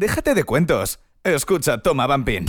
[0.00, 0.98] Déjate de cuentos.
[1.24, 2.46] Escucha Toma Bumping.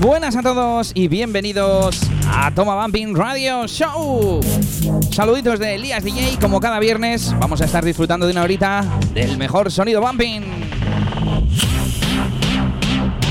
[0.00, 4.40] Buenas a todos y bienvenidos a Toma Bumping Radio Show.
[5.10, 8.82] Saluditos de Elías DJ, como cada viernes vamos a estar disfrutando de una horita
[9.12, 10.57] del mejor sonido bumping.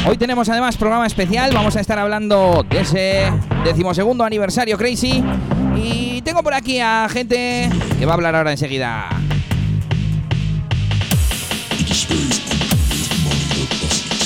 [0.09, 3.29] Hoy tenemos además programa especial, vamos a estar hablando de ese
[3.65, 5.21] decimosegundo aniversario Crazy
[5.75, 7.69] y tengo por aquí a gente
[7.99, 9.09] que va a hablar ahora enseguida.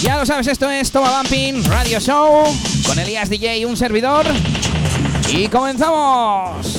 [0.03, 2.43] Ya lo sabes, esto es Toma Bumping Radio Show
[2.85, 4.27] con Elías DJ y un servidor.
[5.33, 6.77] Y comenzamos.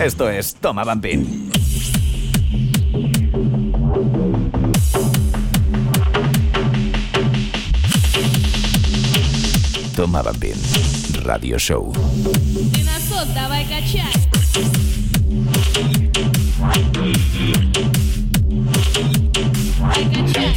[0.00, 1.39] Esto es Toma Bumping.
[9.95, 10.55] Toma Bumping
[11.23, 11.93] Radio Show.
[12.71, 14.11] Диносот, давай качай.
[19.79, 20.55] Давай качай.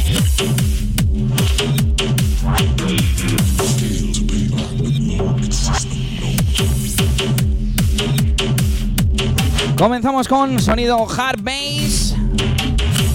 [9.77, 12.13] Comenzamos con sonido hard bass.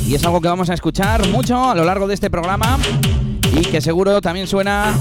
[0.07, 2.79] Y es algo que vamos a escuchar mucho a lo largo de este programa.
[3.53, 4.95] Y que seguro también suena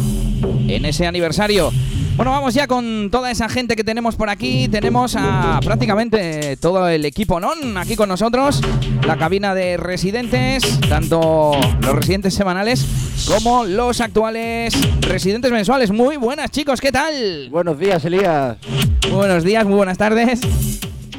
[0.69, 1.72] en ese aniversario.
[2.17, 4.67] Bueno, vamos ya con toda esa gente que tenemos por aquí.
[4.67, 8.61] Tenemos a prácticamente todo el equipo NON aquí con nosotros.
[9.06, 12.84] La cabina de residentes, tanto los residentes semanales
[13.28, 15.92] como los actuales residentes mensuales.
[15.92, 17.50] Muy buenas chicos, ¿qué tal?
[17.50, 18.56] Buenos días, Elías.
[19.05, 20.41] Muy buenos días, muy buenas tardes.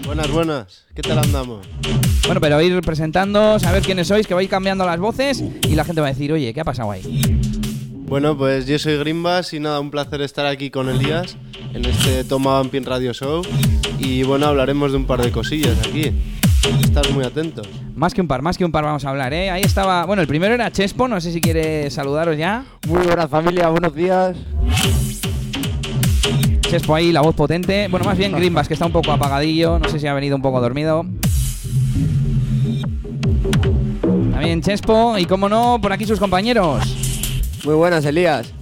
[0.05, 0.85] Buenas, buenas.
[0.93, 1.65] ¿Qué tal andamos?
[2.25, 6.01] Bueno, pero ir presentando, saber quiénes sois, que vais cambiando las voces y la gente
[6.01, 7.39] va a decir, oye, ¿qué ha pasado ahí?
[8.09, 11.37] Bueno, pues yo soy Grimbas y nada, un placer estar aquí con Elías
[11.75, 13.43] en este Toma Bumping Radio Show.
[13.99, 16.11] Y bueno, hablaremos de un par de cosillas aquí.
[16.81, 17.69] Estar muy atentos.
[17.95, 19.51] Más que un par, más que un par vamos a hablar, ¿eh?
[19.51, 22.65] Ahí estaba, bueno, el primero era Chespo, no sé si quiere saludaros ya.
[22.87, 24.35] Muy buenas familia, buenos días.
[26.61, 27.89] Chespo ahí, la voz potente.
[27.89, 30.41] Bueno, más bien Grimbas, que está un poco apagadillo, no sé si ha venido un
[30.41, 31.05] poco dormido.
[34.31, 37.08] También Chespo, y como no, por aquí sus compañeros.
[37.63, 38.53] Muy buenas, Elías.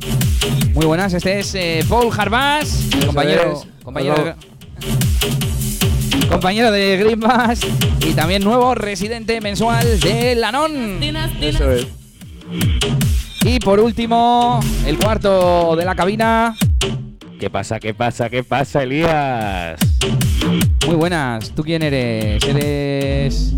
[0.74, 4.36] Muy buenas, este es eh, Paul Jarbas, compañero, compañero,
[6.30, 7.60] compañero de Grimbas
[8.06, 11.00] y también nuevo residente mensual de Lanón.
[11.00, 11.56] Dinas, dinas.
[11.56, 11.88] Eso es.
[13.44, 16.56] Y por último, el cuarto de la cabina.
[17.40, 17.80] ¿Qué pasa?
[17.80, 18.30] ¿Qué pasa?
[18.30, 19.80] ¿Qué pasa, Elías?
[20.88, 22.44] Muy buenas, ¿tú quién eres?
[22.44, 23.54] Eres.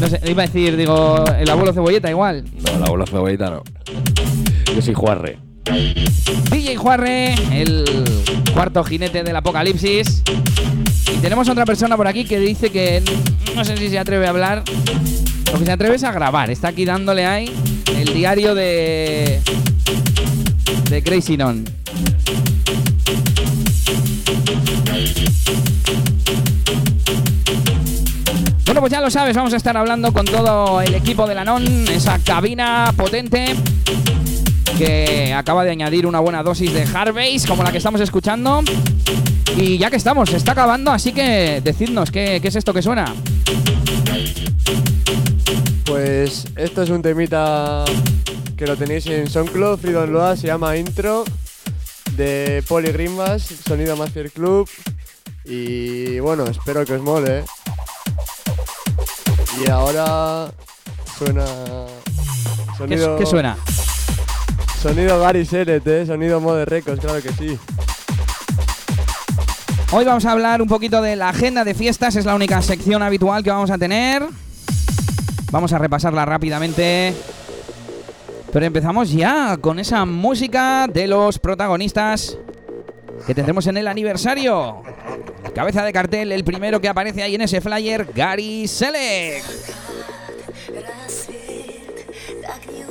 [0.00, 2.44] No sé, iba a decir, digo, el abuelo cebolleta igual.
[2.64, 3.62] No, la bola cebollita no.
[4.74, 5.38] Yo soy Juarre.
[6.50, 7.84] DJ Juarre, el
[8.52, 10.24] cuarto jinete del apocalipsis.
[11.14, 13.02] Y tenemos otra persona por aquí que dice que
[13.54, 14.64] no sé si se atreve a hablar.
[15.52, 16.50] Lo que se atreve es a grabar.
[16.50, 17.52] Está aquí dándole ahí
[17.96, 19.40] el diario de.
[20.90, 21.81] de Crazy Non.
[28.64, 31.44] Bueno, pues ya lo sabes, vamos a estar hablando con todo el equipo de la
[31.44, 33.54] NON, esa cabina potente
[34.78, 38.62] que acaba de añadir una buena dosis de hard bass como la que estamos escuchando.
[39.56, 42.80] Y ya que estamos, se está acabando, así que decidnos qué, qué es esto que
[42.80, 43.14] suena.
[45.84, 47.84] Pues esto es un temita
[48.56, 51.24] que lo tenéis en SoundCloud, Freedom Loa, se llama Intro,
[52.16, 54.68] de Poli Grimbas, Sonido Master Club.
[55.44, 57.44] Y bueno, espero que os mole.
[59.62, 60.50] Y ahora
[61.18, 61.44] suena.
[61.44, 63.56] ¿Qué, Sonido, qué suena?
[64.80, 66.06] Sonido Gary Seret, ¿eh?
[66.06, 67.58] sonido Mode Records, claro que sí.
[69.92, 73.02] Hoy vamos a hablar un poquito de la agenda de fiestas, es la única sección
[73.02, 74.24] habitual que vamos a tener.
[75.52, 77.14] Vamos a repasarla rápidamente.
[78.52, 82.36] Pero empezamos ya con esa música de los protagonistas
[83.26, 84.82] que tendremos en el aniversario.
[85.54, 89.42] Cabeza de cartel, el primero que aparece ahí en ese flyer, Gary Selec.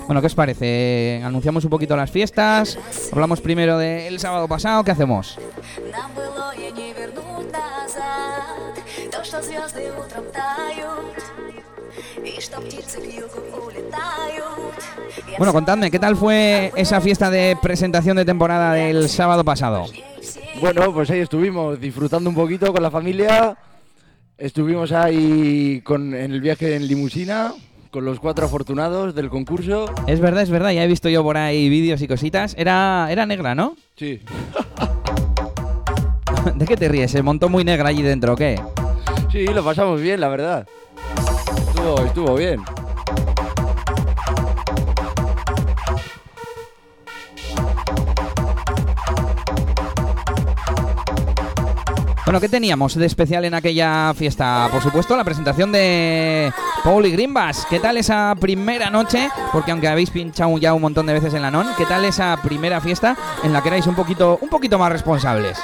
[0.08, 1.22] Bueno, ¿qué os parece?
[1.24, 2.78] Anunciamos un poquito las fiestas.
[3.14, 4.84] Hablamos primero del sábado pasado.
[4.84, 5.38] ¿Qué hacemos?
[15.38, 19.86] Bueno, contadme, ¿qué tal fue esa fiesta de presentación de temporada del sábado pasado?
[20.60, 23.58] Bueno, pues ahí estuvimos disfrutando un poquito con la familia.
[24.38, 27.54] Estuvimos ahí con, en el viaje en limusina
[27.92, 29.86] con los cuatro afortunados del concurso.
[30.08, 32.56] Es verdad, es verdad, ya he visto yo por ahí vídeos y cositas.
[32.58, 33.76] Era, era negra, ¿no?
[33.98, 34.22] Sí.
[36.56, 37.12] ¿De qué te ríes?
[37.12, 38.60] ¿Se montó muy negra allí dentro o qué?
[39.32, 40.68] Sí, lo pasamos bien, la verdad.
[41.82, 42.64] Estuvo, estuvo bien.
[52.24, 54.70] Bueno, ¿qué teníamos de especial en aquella fiesta?
[54.72, 57.66] Por supuesto, la presentación de Paul y Grimbas.
[57.68, 59.30] ¿Qué tal esa primera noche?
[59.52, 62.38] Porque aunque habéis pinchado ya un montón de veces en la NON, ¿qué tal esa
[62.44, 65.58] primera fiesta en la que erais un poquito, un poquito más responsables?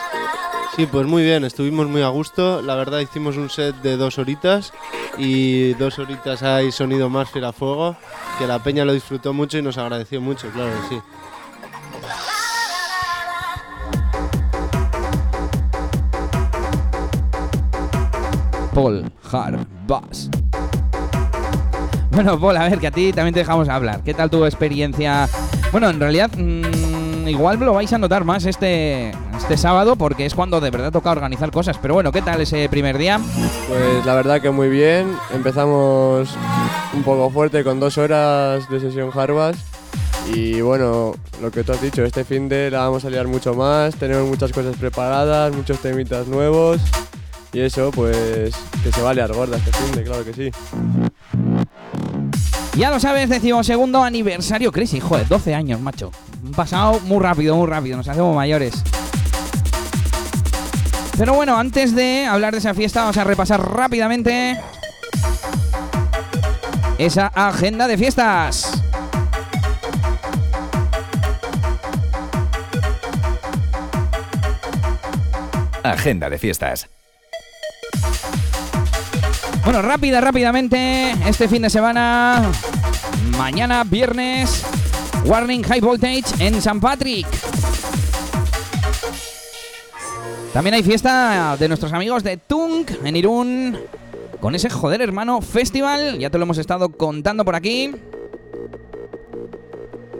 [0.77, 2.61] Sí, pues muy bien, estuvimos muy a gusto.
[2.61, 4.73] La verdad hicimos un set de dos horitas
[5.17, 7.95] y dos horitas hay sonido más fiel a fuego,
[8.37, 11.01] que la peña lo disfrutó mucho y nos agradeció mucho, claro que sí.
[18.71, 20.29] Paul Harbas.
[22.11, 24.03] Bueno, Paul, a ver, que a ti también te dejamos hablar.
[24.03, 25.27] ¿Qué tal tu experiencia?
[25.71, 26.86] Bueno, en realidad, mm,
[27.27, 31.11] igual lo vais a notar más este, este sábado porque es cuando de verdad toca
[31.11, 31.77] organizar cosas.
[31.77, 33.19] Pero bueno, ¿qué tal ese primer día?
[33.67, 35.15] Pues la verdad que muy bien.
[35.33, 36.29] Empezamos
[36.93, 39.57] un poco fuerte con dos horas de sesión Harvas.
[40.33, 43.53] Y bueno, lo que tú has dicho, este fin de la vamos a liar mucho
[43.53, 43.95] más.
[43.95, 46.81] Tenemos muchas cosas preparadas, muchos temitas nuevos.
[47.53, 48.53] Y eso, pues
[48.83, 50.51] que se va a liar gorda este fin de, claro que sí.
[52.77, 54.99] Ya lo sabes, decimosegundo aniversario Crazy.
[54.99, 56.11] Joder, 12 años, macho.
[56.47, 57.97] Han pasado muy rápido, muy rápido.
[57.97, 58.81] Nos hacemos mayores.
[61.17, 64.57] Pero bueno, antes de hablar de esa fiesta, vamos a repasar rápidamente
[66.97, 68.81] esa agenda de fiestas.
[75.83, 76.87] Agenda de fiestas.
[79.65, 81.11] Bueno, rápida, rápidamente.
[81.27, 82.41] Este fin de semana,
[83.37, 84.63] mañana, viernes,
[85.27, 87.27] Warning High Voltage en San Patrick.
[90.53, 93.77] También hay fiesta de nuestros amigos de Tunk en Irún.
[94.39, 96.17] Con ese joder hermano festival.
[96.17, 97.91] Ya te lo hemos estado contando por aquí.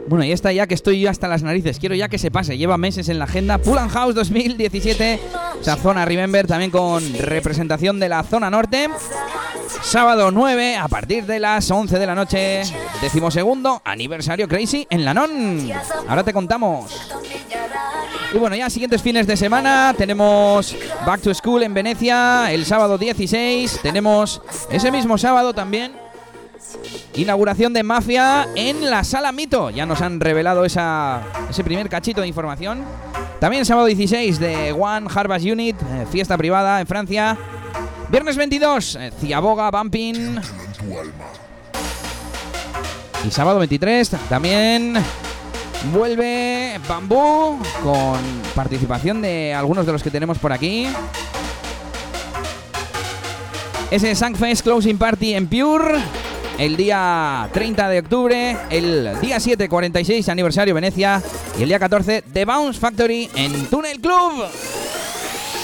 [0.08, 1.78] Bueno, y esta ya que estoy hasta las narices.
[1.78, 2.58] Quiero ya que se pase.
[2.58, 3.56] Lleva meses en la agenda.
[3.56, 5.20] Pull and House 2017.
[5.60, 8.88] Esa zona Remember también con representación de la zona norte.
[9.82, 12.62] Sábado 9 a partir de las 11 de la noche.
[13.00, 15.70] Decimosegundo aniversario Crazy en la NON.
[16.08, 17.10] Ahora te contamos.
[18.34, 20.76] Y bueno, ya siguientes fines de semana tenemos
[21.06, 23.80] Back to School en Venecia el sábado 16.
[23.82, 25.92] Tenemos ese mismo sábado también
[27.14, 29.70] inauguración de Mafia en la Sala Mito.
[29.70, 32.84] Ya nos han revelado ese primer cachito de información.
[33.40, 37.38] También sábado 16 de One Harvest Unit, eh, fiesta privada en Francia.
[38.10, 40.40] Viernes 22, eh, Ciaboga Bumping.
[43.26, 44.94] Y sábado 23 también
[45.92, 48.18] vuelve Bambú con
[48.54, 50.88] participación de algunos de los que tenemos por aquí.
[53.90, 55.98] Ese Sankfest Closing Party en Pure.
[56.58, 61.22] El día 30 de octubre, el día 7, 46 aniversario Venecia
[61.56, 64.44] y el día 14 The Bounce Factory en Tunnel Club.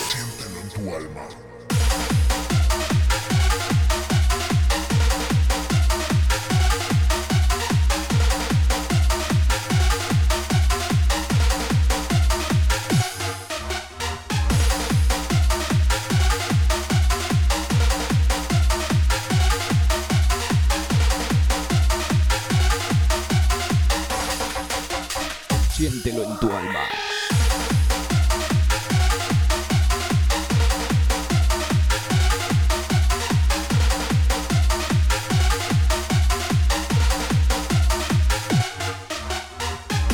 [0.08, 1.33] Siéntelo en tu alma.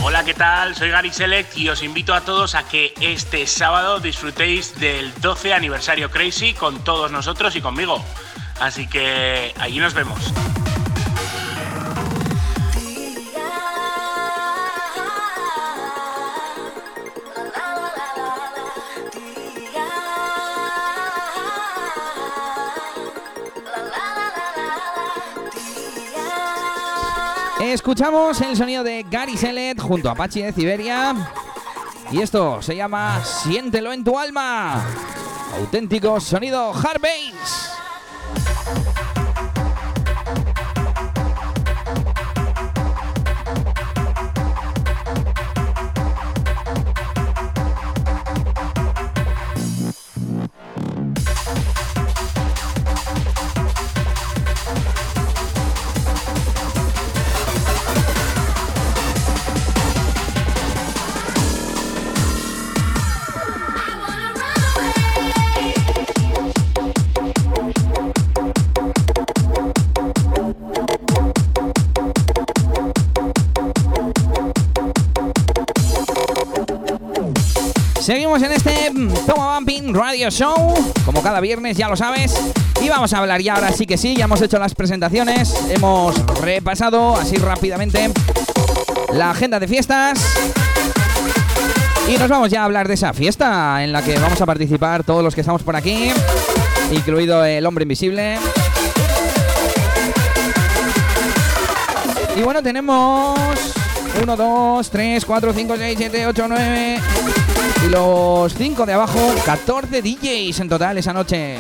[0.03, 0.75] Hola, ¿qué tal?
[0.75, 5.55] Soy Gary Select y os invito a todos a que este sábado disfrutéis del 12
[5.55, 8.05] aniversario Crazy con todos nosotros y conmigo.
[8.59, 10.33] Así que allí nos vemos.
[27.73, 31.15] Escuchamos el sonido de Gary Selet junto a Apache de Siberia.
[32.11, 34.85] Y esto se llama Siéntelo en tu alma.
[35.55, 37.71] Auténtico sonido hard bass.
[79.95, 82.35] Radio Show, como cada viernes, ya lo sabes.
[82.81, 86.15] Y vamos a hablar ya, ahora sí que sí, ya hemos hecho las presentaciones, hemos
[86.41, 88.11] repasado así rápidamente
[89.13, 90.19] la agenda de fiestas.
[92.09, 95.05] Y nos vamos ya a hablar de esa fiesta en la que vamos a participar
[95.05, 96.11] todos los que estamos por aquí,
[96.91, 98.39] incluido el hombre invisible.
[102.37, 103.39] Y bueno, tenemos
[104.23, 107.01] 1, 2, 3, 4, 5, 6, 7, 8, 9.
[107.87, 111.59] Y los 5 de abajo, 14 DJs en total esa noche.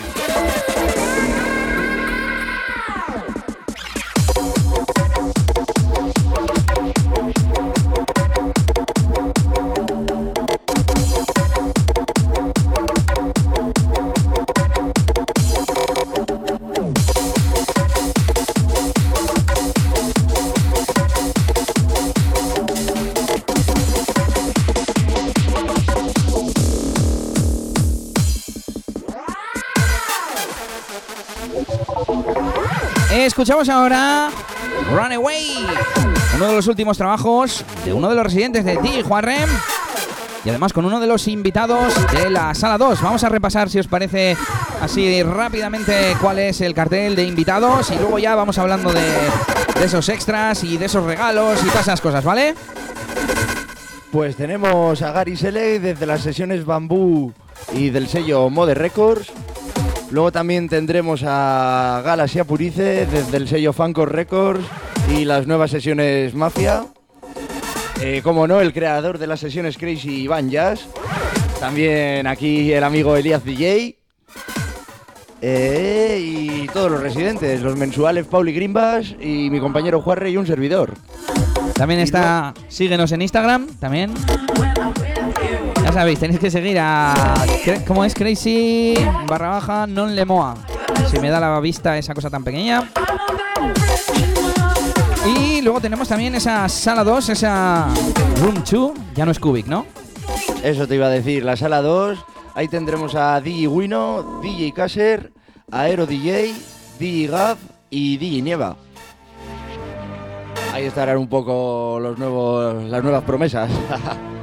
[33.12, 34.30] Escuchamos ahora
[34.94, 35.66] Runaway,
[36.36, 39.50] uno de los últimos trabajos de uno de los residentes de DJ Juarrem
[40.44, 43.02] y además con uno de los invitados de la sala 2.
[43.02, 44.36] Vamos a repasar, si os parece,
[44.80, 49.02] así rápidamente cuál es el cartel de invitados y luego ya vamos hablando de,
[49.82, 52.54] esos extras y de esos regalos y todas esas cosas, ¿vale?
[54.12, 57.32] Pues tenemos a Gary Sele desde las sesiones Bambú
[57.72, 59.32] y del sello Mode Records.
[60.10, 64.64] Luego también tendremos a Galaxia Purice desde el sello Fanco Records
[65.16, 66.84] y las nuevas sesiones Mafia.
[68.00, 70.88] Eh, como no, el creador de las sesiones Crazy Van Jazz.
[71.60, 73.98] También aquí el amigo Elías DJ.
[75.42, 80.46] Eh, y todos los residentes, los mensuales Pauli Grimbas y mi compañero Juarre y un
[80.46, 80.94] servidor.
[81.74, 84.12] También está, síguenos en Instagram, también.
[85.90, 87.34] Ya sabéis, tenéis que seguir a.
[87.84, 88.14] ¿Cómo es?
[88.14, 88.94] Crazy
[89.26, 90.54] barra baja non lemoa.
[91.10, 92.88] Si me da la vista esa cosa tan pequeña.
[95.26, 97.88] Y luego tenemos también esa sala 2, esa
[98.38, 98.92] Room 2.
[99.16, 99.84] Ya no es Cubic, ¿no?
[100.62, 102.24] Eso te iba a decir, la sala 2.
[102.54, 105.32] Ahí tendremos a DJ Wino, DJ Caser,
[105.72, 106.54] Aero DJ,
[107.00, 107.58] DJ Gav
[107.90, 108.76] y DJ Nieva.
[110.72, 113.68] Ahí estarán un poco los nuevos, las nuevas promesas.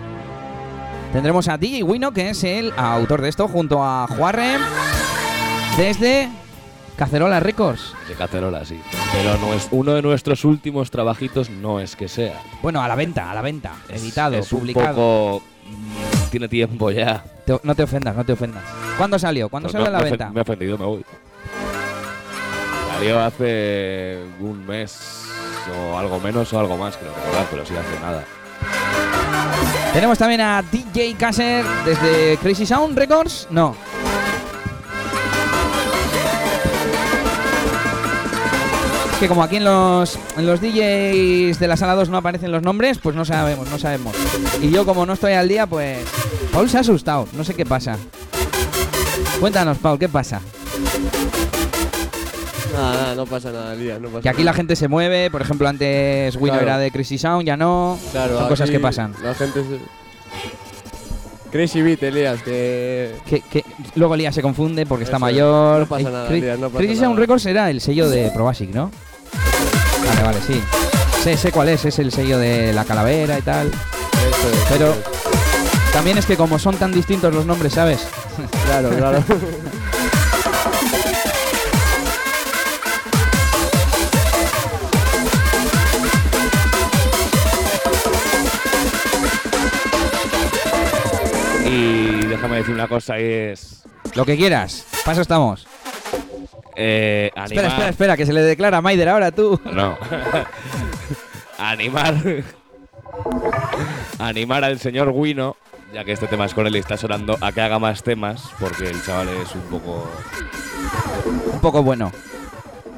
[1.14, 4.58] Tendremos a DJ Wino, que es el autor de esto, junto a Juarre,
[5.78, 6.30] desde
[6.96, 7.94] Cacerola Records.
[8.08, 8.80] De cacerola, sí.
[9.14, 12.40] Pero no es uno de nuestros últimos trabajitos, no es que sea.
[12.62, 13.74] Bueno, a la venta, a la venta.
[13.90, 14.88] Es- editado, es publicado.
[14.90, 15.44] Un poco.
[15.70, 17.24] mm, Tiene tiempo ya.
[17.46, 18.64] Te- no te ofendas, no te ofendas.
[18.98, 19.48] ¿Cuándo salió?
[19.50, 20.30] ¿Cuándo No, salió a la me venta?
[20.30, 21.06] Me he ofendido, me voy.
[22.94, 25.00] Salió hace un mes
[25.94, 28.24] o algo menos o algo más, creo recordar, pero sí hace nada.
[29.94, 33.48] Tenemos también a DJ Caser desde Crazy Sound Records.
[33.50, 33.76] No.
[39.18, 42.52] Es que como aquí en los, en los DJs de la sala 2 no aparecen
[42.52, 44.16] los nombres, pues no sabemos, no sabemos.
[44.62, 46.06] Y yo como no estoy al día, pues...
[46.54, 47.98] Paul se ha asustado, no sé qué pasa.
[49.40, 50.40] Cuéntanos, Paul, ¿qué pasa?
[52.78, 55.42] Nada, nada, no pasa nada, Elías, no pasa Que aquí la gente se mueve, por
[55.42, 56.62] ejemplo, antes Wino Claro.
[56.62, 57.98] era de Crazy Sound, ya no.
[58.12, 59.14] Claro, Son cosas aquí que pasan.
[59.24, 59.80] La gente se...
[61.52, 63.16] Crazy Beat, Elías, que...
[63.26, 63.64] Que, que
[63.96, 65.34] luego Elías se confunde porque está Eso es.
[65.34, 65.80] mayor.
[65.82, 67.06] No pasa nada, Elías, no pasa Crazy nada.
[67.08, 68.92] Sound Records era el sello de Probasic, ¿no?
[70.08, 70.62] Vale, vale, sí.
[71.24, 73.68] Sé, sé cuál es, es el sello de la calavera y tal.
[73.68, 75.04] Eso es, Pero eso
[75.94, 78.02] también es que como son tan distintos los nombres, ¿sabes?
[78.02, 78.62] es.
[78.66, 79.24] Claro, claro.
[91.70, 93.84] Y déjame decir una cosa, y es.
[94.16, 94.86] Lo que quieras.
[95.06, 95.68] Paso estamos.
[96.76, 97.52] Eh, animar.
[97.52, 99.60] Espera, espera, espera, que se le declara a Maider ahora tú.
[99.74, 99.98] No.
[101.58, 102.16] animar.
[104.20, 105.58] animar al señor Wino,
[105.94, 108.44] ya que este tema es con él y está sonando, a que haga más temas,
[108.60, 110.10] porque el chaval es un poco.
[111.54, 112.12] Un poco bueno.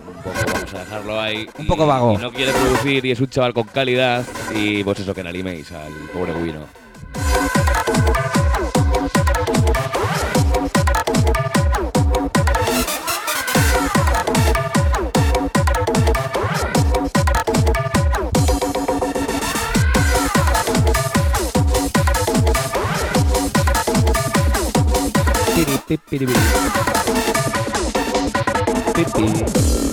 [0.08, 1.50] Un poco, vamos a dejarlo ahí.
[1.58, 2.14] Un y- poco vago.
[2.14, 4.26] Y no quiere producir y es un chaval con calidad.
[4.54, 6.66] Y pues eso, que animéis al pobre Wino.
[25.90, 26.40] ペッペリベリ。
[28.94, 29.89] ペッペリ。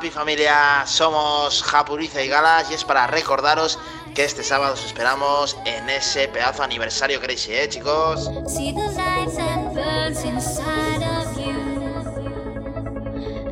[0.00, 3.78] Happy familia, somos Japuriza y Galas y es para recordaros
[4.14, 8.30] que este sábado os esperamos en ese pedazo aniversario crazy, ¿eh, chicos?
[8.48, 11.52] See the lights and birds inside of you.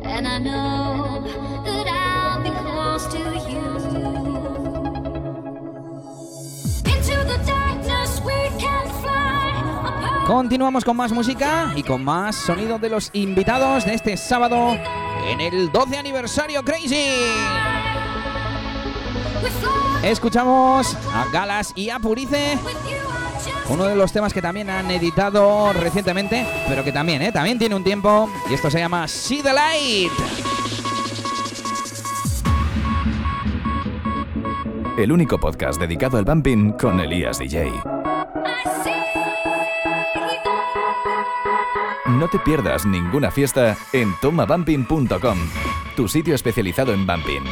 [0.03, 1.23] And I know
[1.65, 3.59] that I'll be close to you.
[6.91, 9.51] Into the darkness we can fly
[9.85, 10.25] apart.
[10.25, 14.75] Continuamos con más música y con más sonido de los invitados de este sábado
[15.29, 17.05] en el 12 aniversario Crazy.
[20.03, 22.57] Escuchamos a Galas y a Purice,
[23.69, 27.31] uno de los temas que también han editado recientemente, pero que también, ¿eh?
[27.31, 30.11] también tiene un tiempo, y esto se llama See the Light.
[34.97, 37.71] El único podcast dedicado al bumping con Elías DJ.
[42.19, 45.37] No te pierdas ninguna fiesta en tomabumping.com,
[45.95, 47.45] tu sitio especializado en bumping.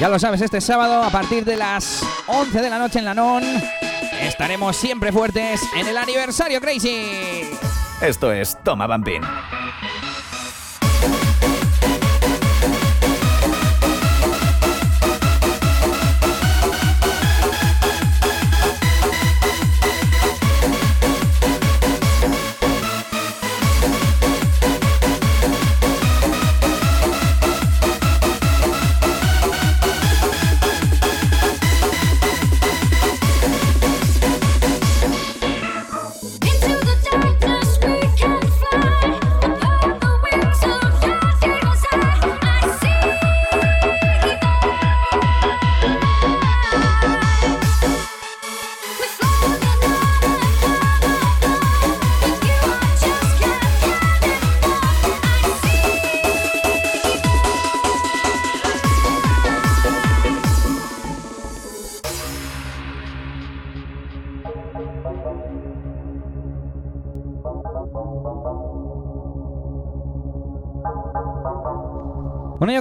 [0.00, 3.12] Ya lo sabes, este sábado a partir de las 11 de la noche en la
[3.12, 3.42] NON
[4.22, 7.50] estaremos siempre fuertes en el aniversario Crazy.
[8.00, 9.20] Esto es Toma Bumping.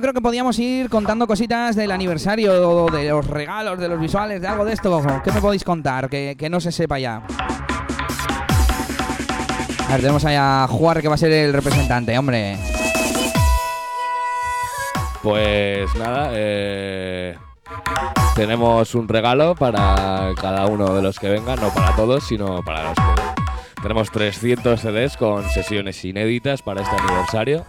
[0.02, 4.48] Creo que podíamos ir contando cositas del aniversario, de los regalos, de los visuales, de
[4.48, 5.02] algo de esto.
[5.24, 7.22] ¿Qué me podéis contar que, no se sepa ya?
[9.88, 12.58] A ver, tenemos ahí a Juar que va a ser el representante, hombre.
[15.22, 17.38] Pues nada, eh,
[18.36, 22.84] tenemos un regalo para cada uno de los que vengan, no para todos, sino para
[22.84, 23.82] los que.
[23.82, 27.66] Tenemos 300 CDs con sesiones inéditas para este aniversario.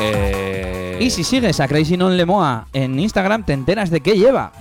[0.00, 4.52] Eh, Y si sigues a Crazy Non Lemoa en Instagram, te enteras de qué lleva.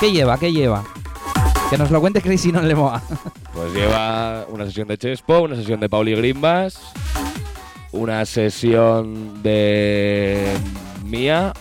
[0.00, 0.38] ¿Qué lleva?
[0.38, 0.84] ¿Qué lleva?
[1.70, 3.02] Que nos lo cuente Crazy Non Lemoa.
[3.52, 6.80] Pues lleva una sesión de Chespo, una sesión de Pauli Grimbas,
[7.92, 10.48] una sesión de
[11.04, 11.52] mía,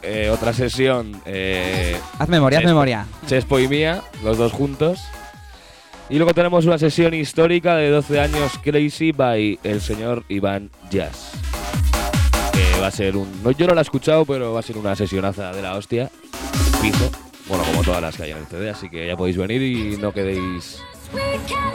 [0.00, 1.20] eh, otra sesión.
[1.26, 3.06] eh, Haz memoria, haz memoria.
[3.26, 5.00] Chespo y mía, los dos juntos.
[6.08, 11.32] Y luego tenemos una sesión histórica de 12 años Crazy by el señor Iván Jazz.
[12.80, 13.42] Va a ser un.
[13.42, 16.10] No, yo no la he escuchado, pero va a ser una sesionaza de la hostia.
[17.46, 19.96] Bueno, como todas las que hay en el CD, así que ya podéis venir y
[19.98, 20.82] no quedéis.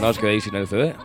[0.01, 0.95] No os quedéis sin el CD.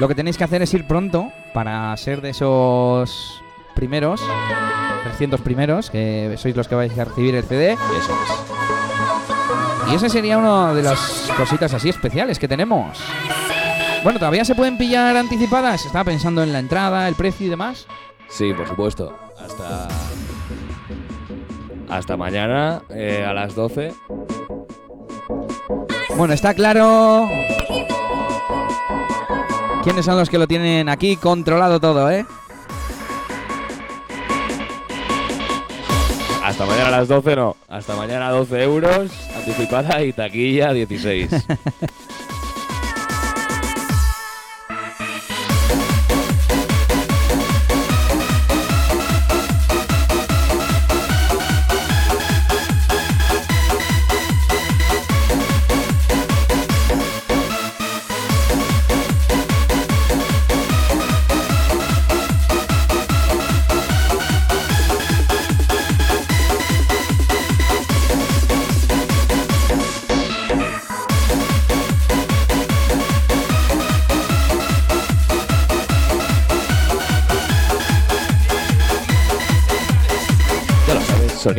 [0.00, 3.42] Lo que tenéis que hacer es ir pronto para ser de esos
[3.74, 4.20] primeros,
[5.04, 7.72] 300 primeros, que sois los que vais a recibir el CD.
[7.72, 8.36] Eso
[9.90, 12.98] Y esa sería una de las cositas así especiales que tenemos.
[14.06, 15.84] Bueno, ¿todavía se pueden pillar anticipadas?
[15.84, 17.88] Estaba pensando en la entrada, el precio y demás.
[18.28, 19.18] Sí, por supuesto.
[19.36, 19.88] Hasta.
[21.88, 23.94] Hasta mañana eh, a las 12.
[26.16, 27.28] Bueno, está claro.
[29.82, 32.24] ¿Quiénes son los que lo tienen aquí controlado todo, eh?
[36.44, 37.56] Hasta mañana a las 12 no.
[37.66, 39.10] Hasta mañana 12 euros.
[39.36, 41.28] Anticipada y taquilla 16.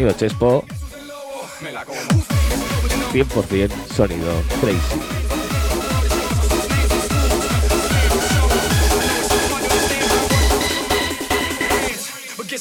[0.08, 0.66] sonido Chespo.
[3.14, 4.80] 100% sonido Crazy.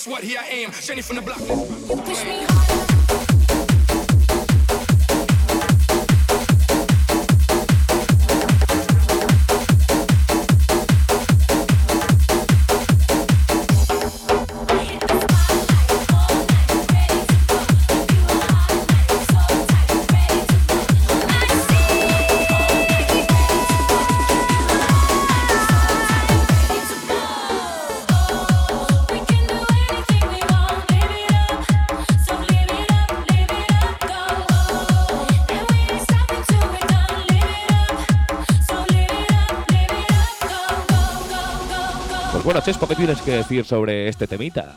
[0.07, 0.23] what?
[0.23, 2.66] Here I am, Jenny from the block.
[42.97, 44.77] Tienes que decir sobre este temita?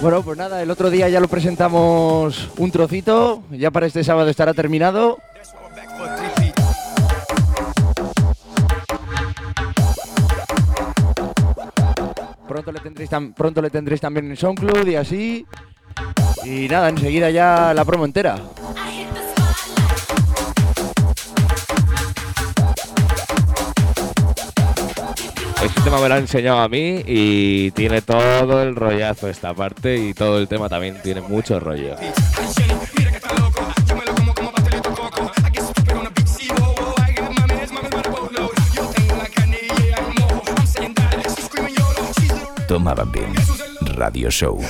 [0.00, 4.28] Bueno, pues nada, el otro día ya lo presentamos un trocito, ya para este sábado
[4.28, 5.18] estará terminado.
[12.48, 15.46] Pronto le tendréis, pronto le tendréis también en SoundCloud y así.
[16.44, 18.36] Y nada, enseguida ya la promo entera.
[25.64, 29.96] Este tema me lo ha enseñado a mí y tiene todo el rollazo esta parte
[29.96, 31.96] y todo el tema también tiene mucho rollo.
[42.68, 43.32] Toma Bambín.
[43.96, 44.60] Radio Show.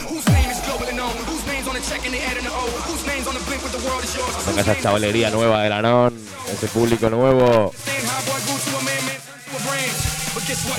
[4.56, 6.14] Esa chavalería nueva del Anon,
[6.52, 7.72] ese público nuevo.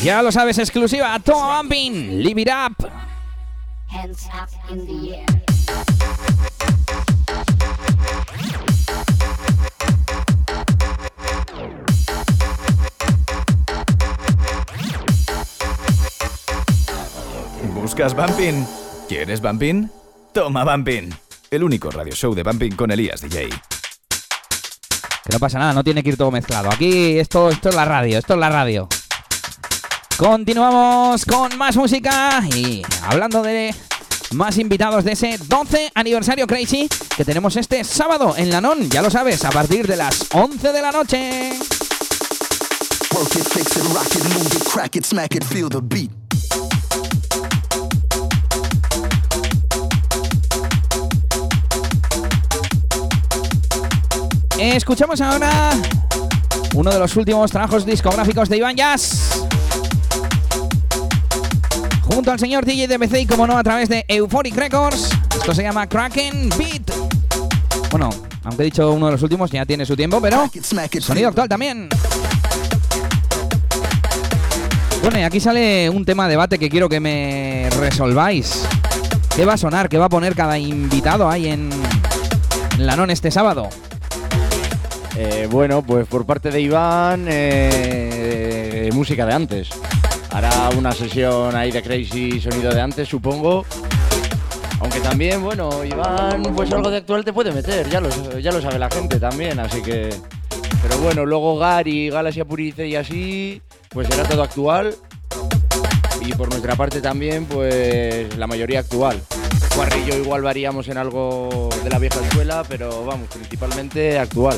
[0.03, 1.19] Ya lo sabes, exclusiva.
[1.19, 2.21] Toma Bumping.
[2.23, 2.87] Live it up.
[3.87, 5.25] Hands up in the air.
[17.73, 18.65] ¿Buscas Bumping?
[19.07, 19.89] ¿Quieres Bumping?
[20.33, 21.13] Toma Bumping.
[21.51, 23.49] El único radio show de Bumping con Elías DJ.
[23.49, 26.69] Que no pasa nada, no tiene que ir todo mezclado.
[26.71, 28.89] Aquí esto, esto es la radio, esto es la radio.
[30.17, 33.75] Continuamos con más música y hablando de
[34.31, 39.09] más invitados de ese 12 aniversario Crazy que tenemos este sábado en Lanón, ya lo
[39.09, 41.51] sabes, a partir de las 11 de la noche.
[54.57, 55.71] Escuchamos ahora
[56.73, 59.34] uno de los últimos trabajos discográficos de Iván Jazz.
[62.15, 65.09] Junto al señor DJ DBC y como no a través de Euphoric Records.
[65.35, 66.89] Esto se llama Kraken Beat.
[67.91, 68.09] Bueno,
[68.45, 70.49] aunque he dicho uno de los últimos, ya tiene su tiempo, pero
[71.01, 71.89] sonido actual también.
[75.01, 78.65] Bueno, y aquí sale un tema de debate que quiero que me resolváis.
[79.35, 79.89] ¿Qué va a sonar?
[79.89, 81.69] ¿Qué va a poner cada invitado ahí en,
[82.77, 83.67] en la NON este sábado?
[85.17, 89.69] Eh, bueno, pues por parte de Iván, eh, música de antes.
[90.35, 93.65] Hará una sesión ahí de Crazy sonido de antes, supongo.
[94.81, 98.61] Aunque también, bueno, Iván, pues algo de actual te puede meter, ya lo, ya lo
[98.61, 100.13] sabe la gente también, así que...
[100.81, 104.93] Pero bueno, luego Gary, Galaxia Purice y así, pues será todo actual.
[106.19, 109.21] Y por nuestra parte también, pues la mayoría actual.
[110.05, 114.57] Yo igual varíamos en algo de la vieja escuela, pero vamos, principalmente actual.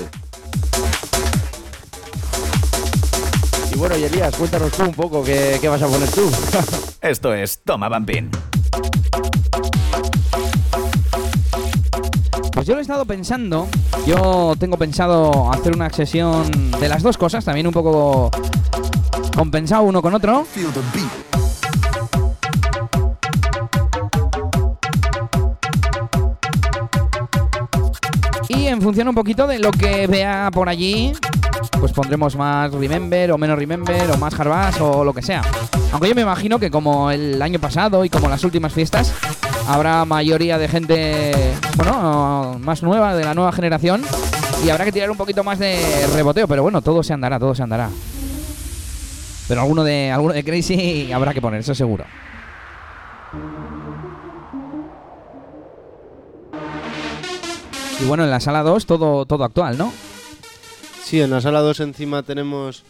[3.78, 6.28] Y bueno, y Elías, cuéntanos tú un poco qué, qué vas a poner tú.
[7.02, 8.32] Esto es Toma Bambín.
[12.54, 13.68] Pues yo lo he estado pensando.
[14.08, 18.32] Yo tengo pensado hacer una sesión de las dos cosas, también un poco
[19.36, 20.44] compensado uno con otro.
[20.46, 21.12] Feel the beat.
[28.50, 31.13] Y en función un poquito de lo que vea por allí,
[31.80, 35.42] pues pondremos más Remember o menos Remember o más Harbass o lo que sea.
[35.92, 39.13] Aunque yo me imagino que como el año pasado y como las últimas fiestas,
[39.68, 44.04] habrá mayoría de gente, bueno, más nueva, de la nueva generación,
[44.66, 47.54] y habrá que tirar un poquito más de reboteo, pero bueno, todo se andará, todo
[47.54, 47.90] se andará.
[49.48, 52.06] Pero alguno de, alguno de Crazy habrá que poner, eso seguro.
[58.00, 59.92] Y bueno, en la sala 2 todo, todo actual, ¿no?
[61.08, 62.84] Sí, en la sala 2 encima tenemos,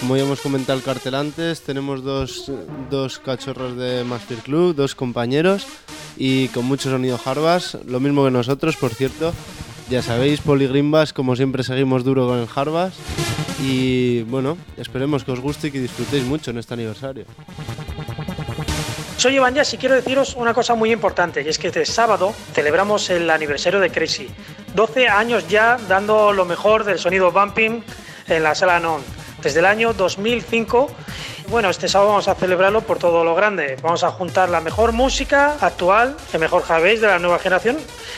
[0.00, 2.50] como ya hemos comentado el cartel antes, tenemos dos,
[2.90, 5.68] dos cachorros de Master Club, dos compañeros
[6.16, 9.32] y con mucho sonido Harbass, lo mismo que nosotros, por cierto.
[9.88, 12.94] Ya sabéis, Poli Grimbas, como siempre seguimos duro con el Harbass
[13.62, 17.26] y bueno, esperemos que os guste y que disfrutéis mucho en este aniversario.
[19.22, 22.34] Soy Iván Jazz y quiero deciros una cosa muy importante, y es que este sábado
[22.54, 24.28] celebramos el aniversario de Crazy.
[24.74, 27.84] 12 años ya dando lo mejor del sonido bumping
[28.26, 29.00] en la sala Non.
[29.40, 30.90] Desde el año 2005
[31.52, 33.76] bueno, este sábado vamos a celebrarlo por todo lo grande.
[33.82, 37.76] Vamos a juntar la mejor música actual, el mejor Javéis de la nueva generación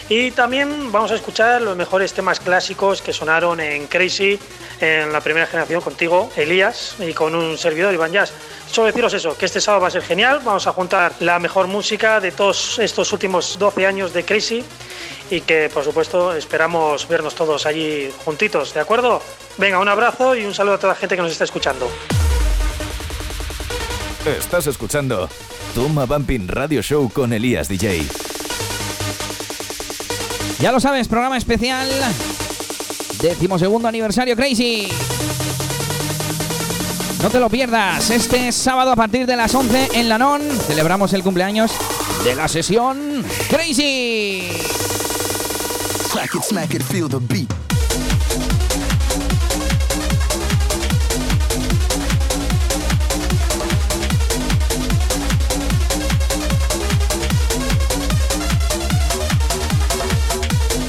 [0.08, 4.38] y también vamos a escuchar los mejores temas clásicos que sonaron en Crazy
[4.80, 8.32] en la primera generación contigo, Elías, y con un servidor, Iván Jazz.
[8.74, 10.40] Solo deciros eso, que este sábado va a ser genial.
[10.42, 14.64] Vamos a juntar la mejor música de todos estos últimos 12 años de Crazy
[15.30, 19.22] y que, por supuesto, esperamos vernos todos allí juntitos, ¿de acuerdo?
[19.58, 21.88] Venga, un abrazo y un saludo a toda la gente que nos está escuchando.
[24.26, 25.28] Estás escuchando
[25.72, 28.04] Toma Bumping Radio Show con Elías DJ.
[30.58, 31.88] Ya lo sabes, programa especial.
[33.22, 34.88] Decimosegundo aniversario Crazy.
[37.24, 38.10] No te lo pierdas.
[38.10, 41.72] Este sábado a partir de las 11 en la NON celebramos el cumpleaños
[42.22, 44.46] de la sesión Crazy.
[46.12, 47.48] Crack it, smack it, feel the beat.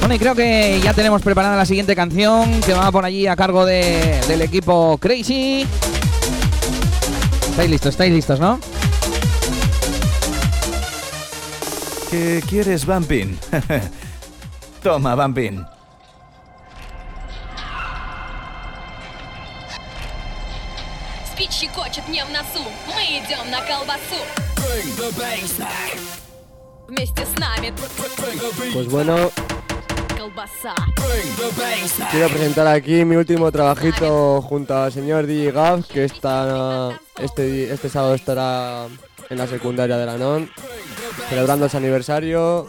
[0.00, 3.34] Bueno, y creo que ya tenemos preparada la siguiente canción que va por allí a
[3.34, 5.66] cargo de- del equipo Crazy.
[7.55, 7.89] ¿Estáis listos?
[7.89, 8.59] ¿Estáis listos, no?
[12.09, 13.37] ¿Qué quieres, Bumping?
[14.83, 15.65] Toma, Bumping.
[21.31, 24.21] Спит щекочет мне в носу, мы идем на колбасу.
[26.87, 27.73] Вместе с нами
[28.73, 29.54] Pues bueno, колбаса.
[32.10, 35.52] quiero presentar aquí mi último trabajito junto al señor DJ
[35.92, 38.86] que está, este, este sábado estará
[39.30, 40.50] en la secundaria de la NON,
[41.28, 42.66] celebrando su aniversario.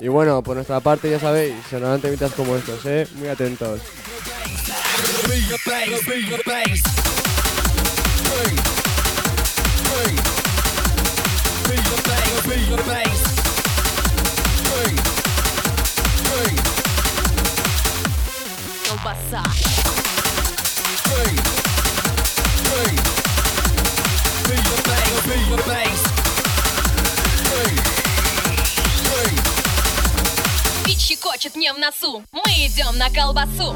[0.00, 3.06] Y bueno, por nuestra parte, ya sabéis, sonarán temitas como estos, ¿eh?
[3.16, 3.80] Muy atentos.
[19.34, 19.42] Колбаса.
[30.82, 33.74] Спит щекочет мне в носу, мы идем на колбасу.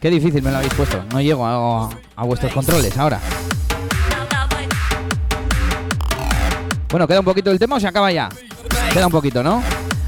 [0.00, 1.04] Qué difícil me lo habéis puesto.
[1.12, 3.20] No llego a, vuestros controles ahora.
[6.90, 8.28] Bueno, queda un poquito el tema o se acaba ya.
[8.92, 9.62] Queda un poquito, ¿no?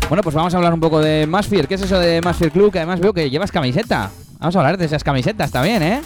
[0.09, 1.69] Bueno, pues vamos a hablar un poco de Masfir.
[1.69, 2.73] ¿Qué es eso de Masfir Club?
[2.73, 4.11] Que además veo que llevas camiseta.
[4.39, 6.03] Vamos a hablar de esas camisetas también, ¿eh?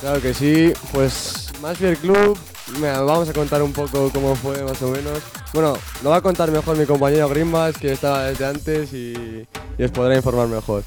[0.00, 2.38] Claro que sí, pues el club,
[2.80, 5.18] vamos a contar un poco cómo fue más o menos.
[5.54, 9.46] Bueno, lo va a contar mejor mi compañero Grimbas, que estaba desde antes y,
[9.78, 10.82] y os podrá informar mejor.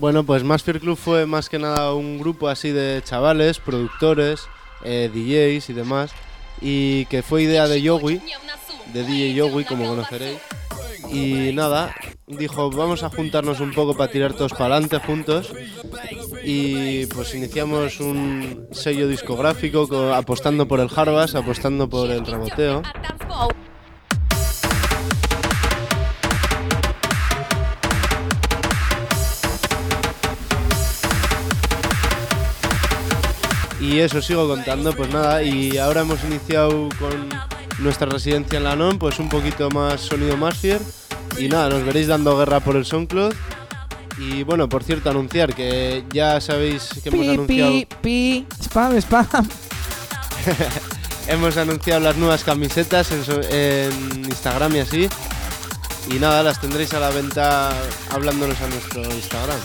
[0.00, 4.48] Bueno, pues Masphere Club fue más que nada un grupo así de chavales, productores,
[4.82, 6.12] eh, DJs y demás,
[6.62, 8.20] y que fue idea de Yogi,
[8.94, 10.38] de DJ Yogi, como conoceréis.
[11.12, 11.94] Y nada,
[12.26, 15.52] dijo, vamos a juntarnos un poco para tirar todos para adelante juntos.
[16.42, 22.82] Y pues iniciamos un sello discográfico co- apostando por el hardbass, apostando por el reboteo.
[33.80, 37.28] Y eso sigo contando, pues nada, y ahora hemos iniciado con
[37.78, 40.80] nuestra residencia en la NON, pues un poquito más sonido más fier.
[41.38, 43.32] Y nada, nos veréis dando guerra por el SoundCloud.
[44.18, 47.70] Y bueno, por cierto, anunciar que ya sabéis que hemos Pi, anunciado.
[47.72, 49.26] pi, pi, spam, spam.
[51.26, 55.08] Hemos anunciado las nuevas camisetas en, so- en Instagram y así.
[56.10, 57.70] Y nada, las tendréis a la venta
[58.10, 59.58] hablándonos a nuestro Instagram.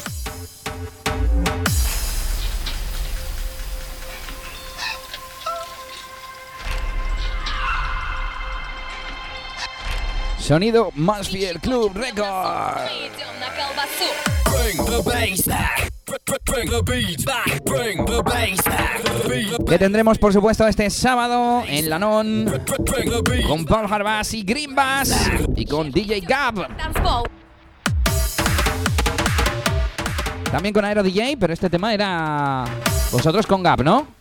[10.45, 12.77] Sonido más fiel Club Record.
[19.67, 22.63] Que tendremos por supuesto este sábado en Lanón
[23.47, 24.75] con Paul Harbas y Green
[25.55, 26.67] y con DJ Gab.
[30.51, 32.65] También con Aero DJ, pero este tema era
[33.11, 34.14] vosotros con Gab, ¿no?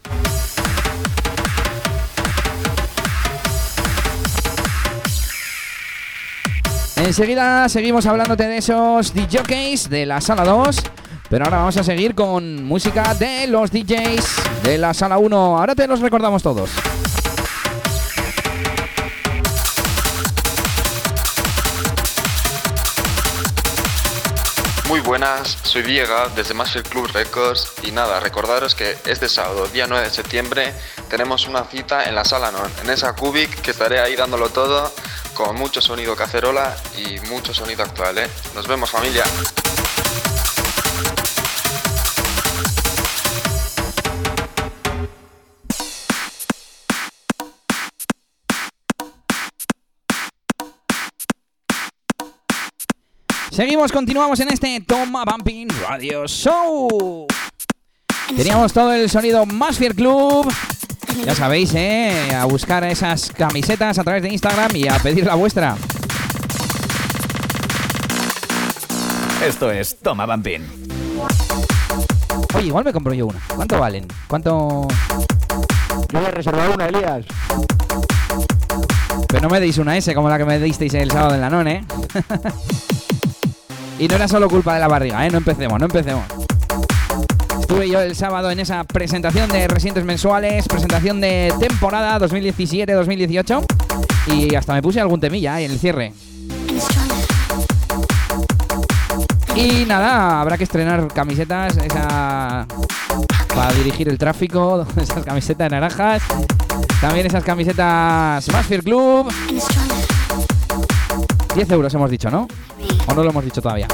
[7.04, 10.82] Enseguida seguimos hablándote de esos DJs de la sala 2,
[11.28, 15.36] pero ahora vamos a seguir con música de los DJs de la sala 1.
[15.36, 16.70] Ahora te los recordamos todos.
[24.88, 29.86] Muy buenas, soy Diego desde Master Club Records y nada, recordaros que este sábado, día
[29.86, 30.72] 9 de septiembre,
[31.10, 34.90] tenemos una cita en la sala NON, en esa Cubic que estaré ahí dándolo todo
[35.34, 38.28] con mucho sonido cacerola y mucho sonido actual, ¿eh?
[38.54, 39.24] Nos vemos familia.
[53.50, 57.26] Seguimos, continuamos en este Toma Bumping Radio Show.
[58.36, 60.52] Teníamos todo el sonido Masfier Club.
[61.22, 62.34] Ya sabéis, ¿eh?
[62.34, 65.76] A buscar esas camisetas a través de Instagram y a pedir la vuestra.
[69.46, 70.62] Esto es Toma Bumping.
[72.54, 73.40] Oye, igual me compro yo una.
[73.54, 74.06] ¿Cuánto valen?
[74.28, 74.88] ¿Cuánto...?
[76.12, 77.26] Yo voy a reservar una, Elías.
[79.28, 81.50] Pero no me deis una S como la que me disteis el sábado en la
[81.50, 81.84] non, ¿eh?
[83.98, 85.30] y no era solo culpa de la barriga, ¿eh?
[85.30, 86.43] No empecemos, no empecemos.
[87.64, 93.64] Estuve yo el sábado en esa presentación de residentes mensuales, presentación de temporada 2017-2018
[94.26, 96.12] y hasta me puse algún temilla en el cierre.
[99.56, 102.66] Y nada, habrá que estrenar camisetas, esa
[103.54, 106.22] para dirigir el tráfico, esas camisetas naranjas,
[107.00, 109.32] también esas camisetas Masfield Club.
[111.54, 112.46] 10 euros hemos dicho, ¿no?
[113.06, 113.88] ¿O no lo hemos dicho todavía?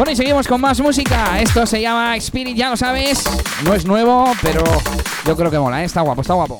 [0.00, 1.38] Bueno, y seguimos con más música.
[1.42, 3.22] Esto se llama Spirit, ya lo sabes.
[3.64, 4.64] No es nuevo, pero
[5.26, 5.84] yo creo que mola, ¿eh?
[5.84, 6.58] Está guapo, está guapo.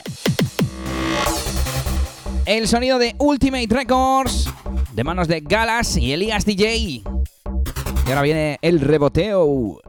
[2.45, 4.51] El sonido de Ultimate Records,
[4.93, 6.77] de manos de Galas y Elías DJ.
[6.77, 7.03] Y
[8.09, 9.81] ahora viene el reboteo.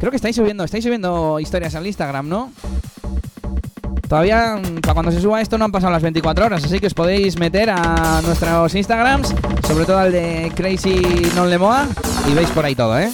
[0.00, 2.52] Creo que estáis subiendo, estáis subiendo historias al Instagram, ¿no?
[4.08, 6.94] Todavía, para cuando se suba esto, no han pasado las 24 horas, así que os
[6.94, 9.34] podéis meter a nuestros Instagrams,
[9.66, 13.10] sobre todo al de Crazy Non y veis por ahí todo, ¿eh?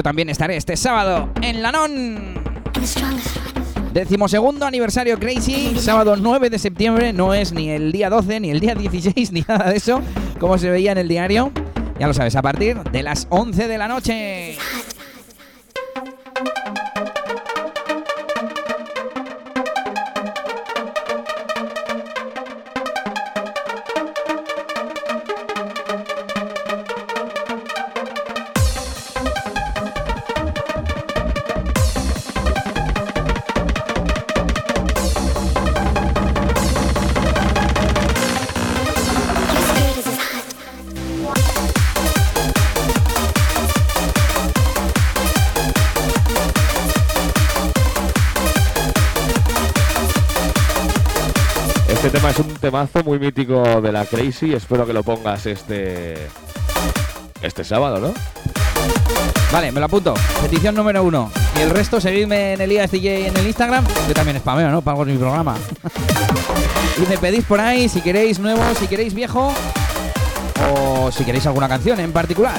[0.00, 2.42] Yo también estaré este sábado en Lanón.
[3.92, 8.60] Decimosegundo aniversario Crazy, sábado 9 de septiembre, no es ni el día 12, ni el
[8.60, 10.00] día 16, ni nada de eso,
[10.38, 11.52] como se veía en el diario.
[11.98, 14.56] Ya lo sabes, a partir de las 11 de la noche.
[52.70, 54.54] Temazo muy mítico de la Crazy.
[54.54, 56.14] Espero que lo pongas este.
[57.42, 58.14] Este sábado, ¿no?
[59.50, 60.14] Vale, me lo apunto.
[60.40, 61.32] Petición número uno.
[61.58, 63.84] Y el resto, seguidme en Elías DJ en el Instagram.
[64.06, 64.82] Yo también spameo, ¿no?
[64.82, 65.56] Pago mi programa.
[66.96, 69.52] y me pedís por ahí si queréis nuevo, si queréis viejo.
[70.72, 72.54] O si queréis alguna canción en particular.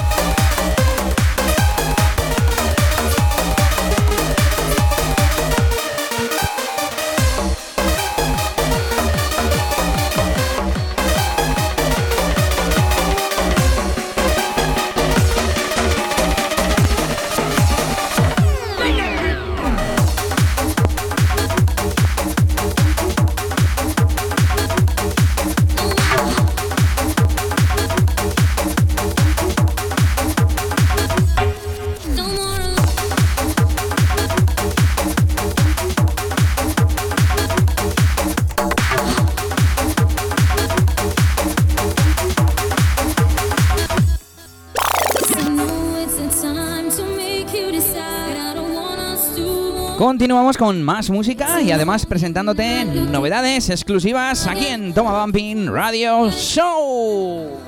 [50.58, 57.58] Con más música y además presentándote novedades exclusivas aquí en Toma Bumping Radio Show.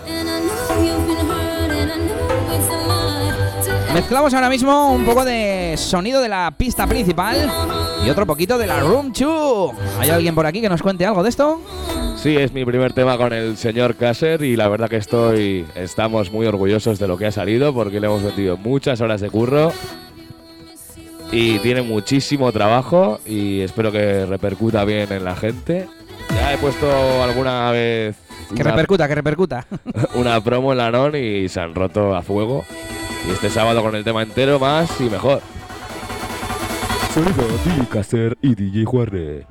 [3.95, 7.51] Mezclamos ahora mismo un poco de sonido de la pista principal
[8.05, 9.72] y otro poquito de la Room 2.
[10.01, 11.61] ¿Hay alguien por aquí que nos cuente algo de esto?
[12.16, 16.30] Sí, es mi primer tema con el señor Kasser y la verdad que estoy, estamos
[16.30, 19.72] muy orgullosos de lo que ha salido porque le hemos metido muchas horas de curro
[21.33, 25.89] y tiene muchísimo trabajo y espero que repercuta bien en la gente.
[26.31, 26.87] Ya he puesto
[27.22, 28.16] alguna vez
[28.55, 29.66] Que una- repercuta, que repercuta.
[30.14, 32.64] una promo en la NON y se han roto a fuego.
[33.29, 35.41] Y este sábado con el tema entero más y mejor.
[37.12, 39.47] Sonido DJ Caster y DJ Juarre.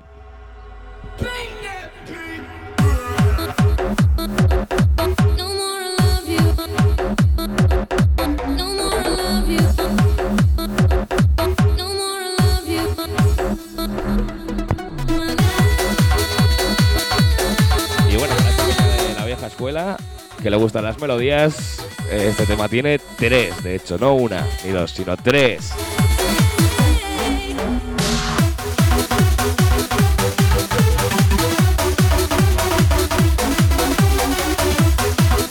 [20.41, 21.79] Que le gustan las melodías,
[22.11, 25.71] eh, este tema tiene tres, de hecho, no una ni dos, sino tres.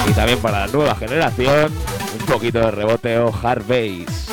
[0.06, 1.72] Y también para la nueva generación,
[2.20, 4.31] un poquito de reboteo hard bass.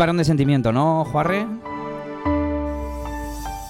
[0.00, 1.44] Parón de sentimiento, ¿no, Juarre?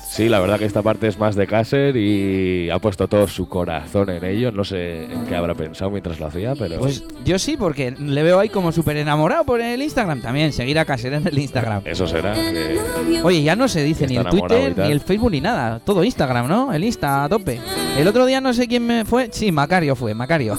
[0.08, 3.48] Sí, la verdad que esta parte es más de Kasser y ha puesto todo su
[3.48, 4.52] corazón en ello.
[4.52, 6.78] No sé en qué habrá pensado mientras lo hacía, pero...
[6.78, 10.52] Pues yo sí, porque le veo ahí como súper enamorado por el Instagram también.
[10.52, 11.82] Seguir a Caser en el Instagram.
[11.84, 12.32] Eso será.
[12.34, 12.78] que-
[13.24, 15.80] Oye, ya no se dice ni el Twitter, ni el Facebook, ni nada.
[15.80, 16.72] Todo Instagram, ¿no?
[16.72, 17.58] El Insta a tope.
[17.98, 19.30] El otro día no sé quién me fue.
[19.32, 20.56] Sí, Macario fue, Macario.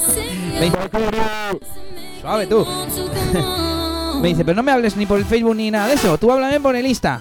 [2.21, 2.67] Suave tú.
[4.21, 6.17] me dice, pero no me hables ni por el Facebook ni nada de eso.
[6.17, 7.19] Tú háblame por el Insta.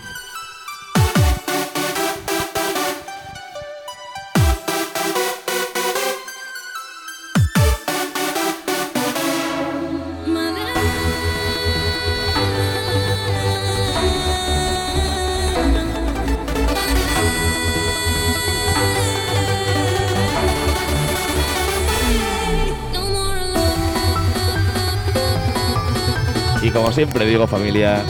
[26.71, 28.01] Y como siempre digo, familia...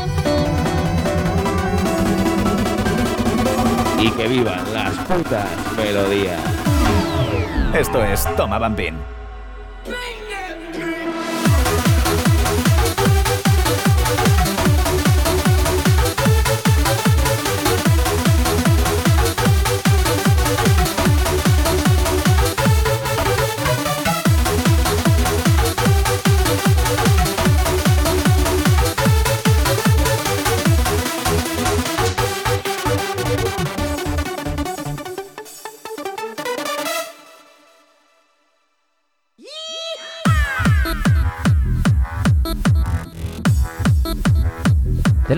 [3.98, 5.48] Y que vivan las putas
[5.78, 6.38] melodías.
[7.72, 8.96] Esto es Toma Bambín.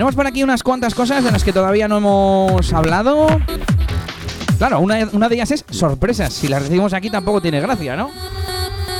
[0.03, 3.25] Tenemos por aquí unas cuantas cosas de las que todavía no hemos hablado.
[4.57, 6.33] Claro, una, una de ellas es sorpresas.
[6.33, 8.11] Si las recibimos aquí tampoco tiene gracia, ¿no?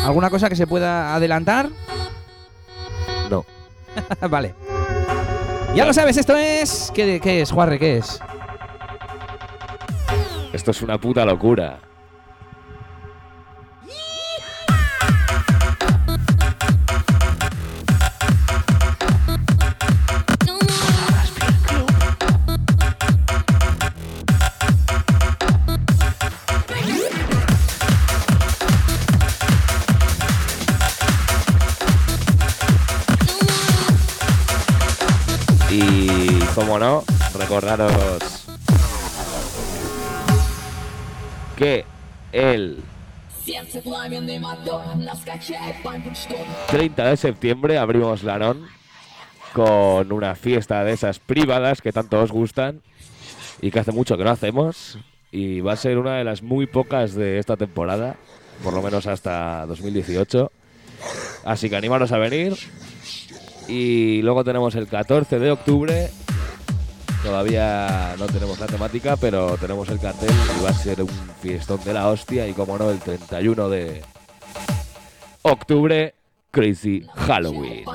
[0.05, 1.67] ¿Alguna cosa que se pueda adelantar?
[3.29, 3.43] No.
[4.29, 4.55] vale.
[5.75, 6.89] Ya lo sabes, esto es...
[6.95, 7.79] ¿Qué, qué es, Juarre?
[7.79, 8.21] ¿Qué es?
[10.53, 11.79] Esto es una puta locura.
[36.79, 37.03] No,
[37.37, 38.45] recordaros
[41.55, 41.85] que
[42.31, 42.83] el
[46.67, 48.65] 30 de septiembre abrimos Lanón
[49.53, 52.81] con una fiesta de esas privadas que tanto os gustan
[53.61, 54.97] y que hace mucho que no hacemos
[55.31, 58.15] y va a ser una de las muy pocas de esta temporada,
[58.63, 60.51] por lo menos hasta 2018.
[61.43, 62.55] Así que animaros a venir.
[63.67, 66.11] Y luego tenemos el 14 de octubre.
[67.23, 71.09] Todavía no tenemos la temática, pero tenemos el cartel y va a ser un
[71.41, 72.45] fiestón de la hostia.
[72.47, 74.01] Y como no, el 31 de
[75.43, 76.15] octubre,
[76.51, 77.85] Crazy Halloween.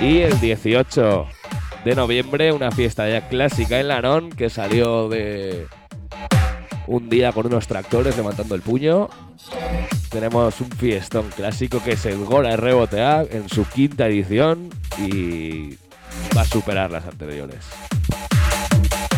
[0.00, 1.26] Y el 18
[1.86, 5.68] de noviembre, una fiesta ya clásica en Lanón que salió de
[6.88, 9.08] un día con unos tractores levantando el puño.
[10.10, 14.68] Tenemos un fiestón clásico que es el Gora RBTA en su quinta edición
[14.98, 15.78] y
[16.36, 17.60] va a superar las anteriores.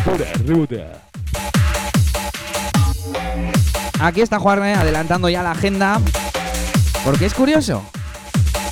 [0.05, 1.01] Pura ruta.
[3.99, 5.99] Aquí está Juarre adelantando ya la agenda.
[7.03, 7.83] Porque es curioso.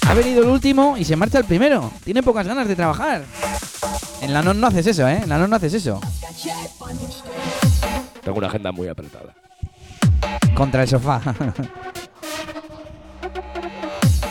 [0.07, 1.91] Ha venido el último y se marcha el primero.
[2.03, 3.23] Tiene pocas ganas de trabajar.
[4.21, 5.19] En la non no haces eso, ¿eh?
[5.23, 6.01] En la non no haces eso.
[8.23, 9.33] Tengo una agenda muy apretada.
[10.55, 11.21] Contra el sofá.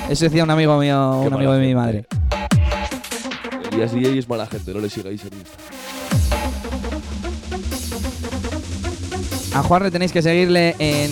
[0.08, 2.06] Eso decía un amigo mío, Qué un amigo de mi madre.
[3.72, 5.58] Elías DJ es mala gente, no le sigáis en Insta.
[9.58, 11.10] A Juarre tenéis que seguirle en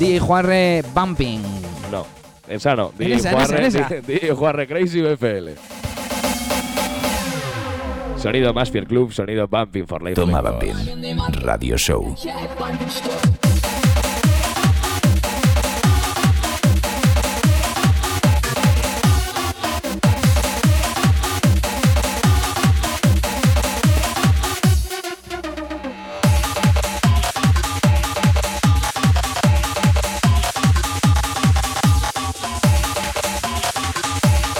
[0.00, 1.42] DJ Juarre Bumping.
[1.92, 2.06] No,
[2.48, 2.92] esa no.
[2.92, 3.88] En DJ en esa, Juarre, en esa.
[3.88, 5.77] DJ Juarre Crazy BFL.
[8.18, 10.16] Sonido Maspier Club, sonido Bumping for Life.
[10.16, 10.42] Toma.
[10.42, 10.74] Bumping.
[11.40, 12.16] Radio Show.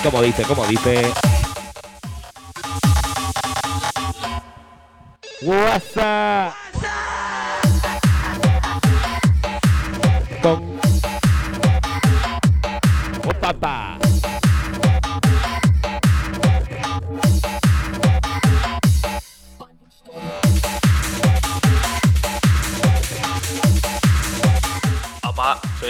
[0.05, 1.28] Como dice, como dice.
[5.41, 6.68] WhatsApp.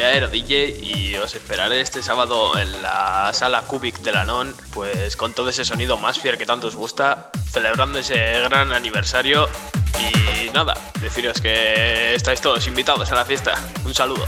[0.08, 5.34] Aero DJ y os esperaré este sábado en la sala Cubic de Lanón, pues con
[5.34, 9.50] todo ese sonido más fiel que tanto os gusta, celebrando ese gran aniversario
[9.98, 13.54] y nada, deciros que estáis todos invitados a la fiesta.
[13.84, 14.26] Un saludo.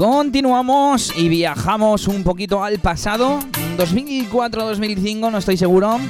[0.00, 3.38] Continuamos y viajamos un poquito al pasado.
[3.76, 6.00] 2004-2005, no estoy seguro.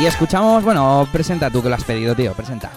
[0.00, 2.70] Y escuchamos, bueno, presenta tú que lo has pedido, tío, presenta.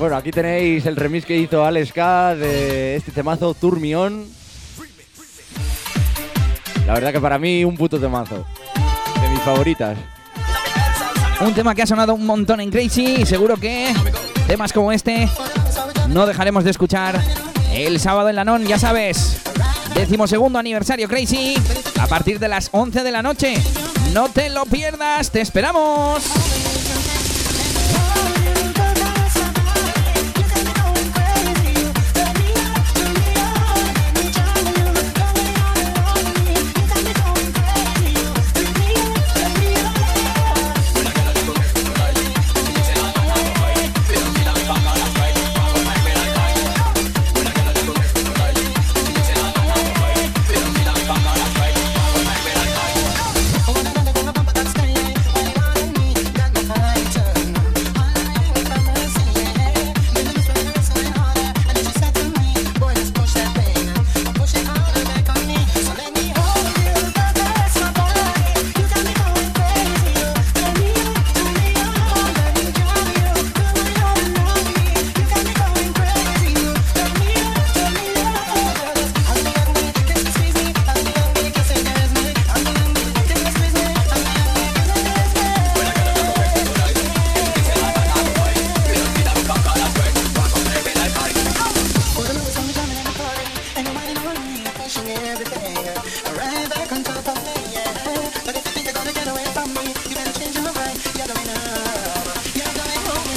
[0.00, 4.26] Bueno, aquí tenéis el remix que hizo Alex K de este temazo Turmión.
[6.88, 8.44] La verdad que para mí un puto temazo.
[9.22, 9.96] De mis favoritas.
[11.40, 13.94] Un tema que ha sonado un montón en Crazy y seguro que
[14.48, 15.28] temas como este
[16.08, 17.22] no dejaremos de escuchar
[17.74, 19.38] el sábado en la non, ya sabes.
[19.94, 21.56] Decimosegundo aniversario Crazy
[22.00, 23.54] a partir de las 11 de la noche.
[24.12, 26.63] No te lo pierdas, te esperamos.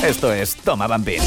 [0.07, 1.21] Esto es Toma Bambín.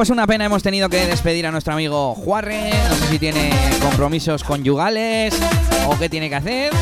[0.00, 2.70] Pues una pena hemos tenido que despedir a nuestro amigo Juarre.
[2.88, 3.50] No sé si tiene
[3.82, 5.38] compromisos conyugales
[5.86, 6.72] o qué tiene que hacer.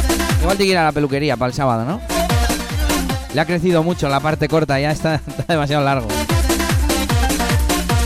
[0.40, 2.00] Igual tiene que ir a la peluquería para el sábado, ¿no?
[3.34, 6.06] Le ha crecido mucho la parte corta, ya está, demasiado largo.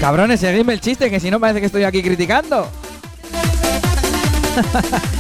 [0.01, 2.67] Cabrones, seguidme el chiste, que si no parece que estoy aquí criticando.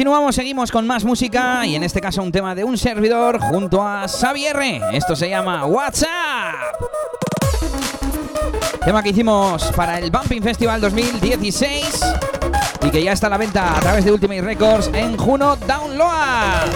[0.00, 3.86] Continuamos, seguimos con más música y en este caso un tema de un servidor junto
[3.86, 4.80] a Xavier.
[4.94, 6.08] Esto se llama WhatsApp.
[8.82, 12.00] Tema que hicimos para el Bumping Festival 2016
[12.82, 16.70] y que ya está a la venta a través de Ultimate Records en Juno Download.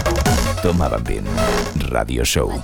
[0.62, 1.24] Toma Bambín.
[1.76, 2.62] Radio Show.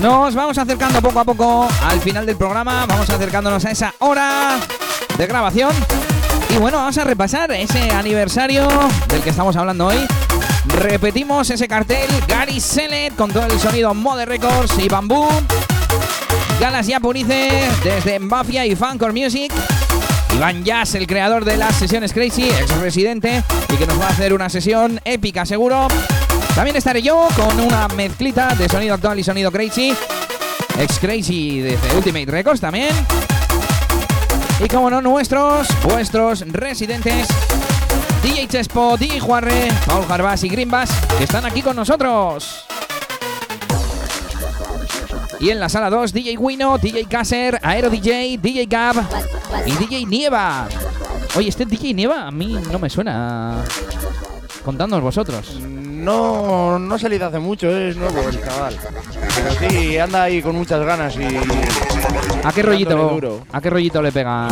[0.00, 4.56] Nos vamos acercando poco a poco al final del programa, vamos acercándonos a esa hora
[5.16, 5.72] de grabación.
[6.54, 8.68] Y bueno, vamos a repasar ese aniversario
[9.08, 9.98] del que estamos hablando hoy.
[10.66, 15.26] Repetimos ese cartel, Gary Sellet con todo el sonido Mode Records y Bambú.
[16.60, 19.52] Galas Yapurice desde Mafia y Funcore Music.
[20.36, 23.42] Iván Jazz, el creador de las sesiones Crazy, ex residente,
[23.72, 25.88] y que nos va a hacer una sesión épica seguro.
[26.58, 29.94] También estaré yo con una mezclita de sonido actual y sonido crazy.
[30.76, 32.90] Ex Crazy desde Ultimate Records también.
[34.58, 37.28] Y como no, nuestros, vuestros residentes.
[38.24, 42.64] DJ Chespo, DJ Juarre, Paul Jarbas y Greenbass, que están aquí con nosotros.
[45.38, 48.96] Y en la sala 2, DJ Wino, DJ Kasser, Aero DJ, DJ Gab
[49.64, 50.66] y DJ Nieva.
[51.36, 53.62] Oye, este DJ Nieva a mí no me suena.
[54.64, 55.56] Contadnos vosotros.
[56.08, 58.74] No, no ha salido hace mucho, es nuevo el chaval.
[59.34, 61.36] Pero sí, anda ahí con muchas ganas y.
[62.44, 63.40] ¿A qué rollito, duro.
[63.52, 64.48] ¿a qué rollito le pega?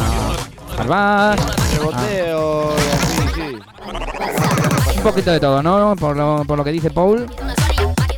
[0.79, 1.41] Al bass,
[1.73, 4.97] Reboteo y así, sí.
[4.99, 5.97] un poquito de todo, ¿no?
[5.97, 7.27] Por lo, por lo que dice Paul.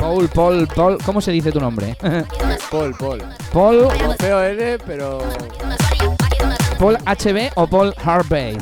[0.00, 0.98] Paul, Paul, Paul.
[1.06, 1.96] ¿Cómo se dice tu nombre?
[2.72, 3.22] Paul, Paul.
[3.52, 4.40] Paul, Como feo
[4.84, 5.20] pero
[6.76, 8.58] Paul HB o Paul Harvey.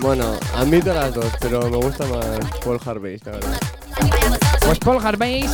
[0.00, 2.24] bueno, admito las dos, pero me gusta más
[2.64, 3.60] Paul Harvey, la verdad.
[4.64, 5.48] Pues Paul Harvey y.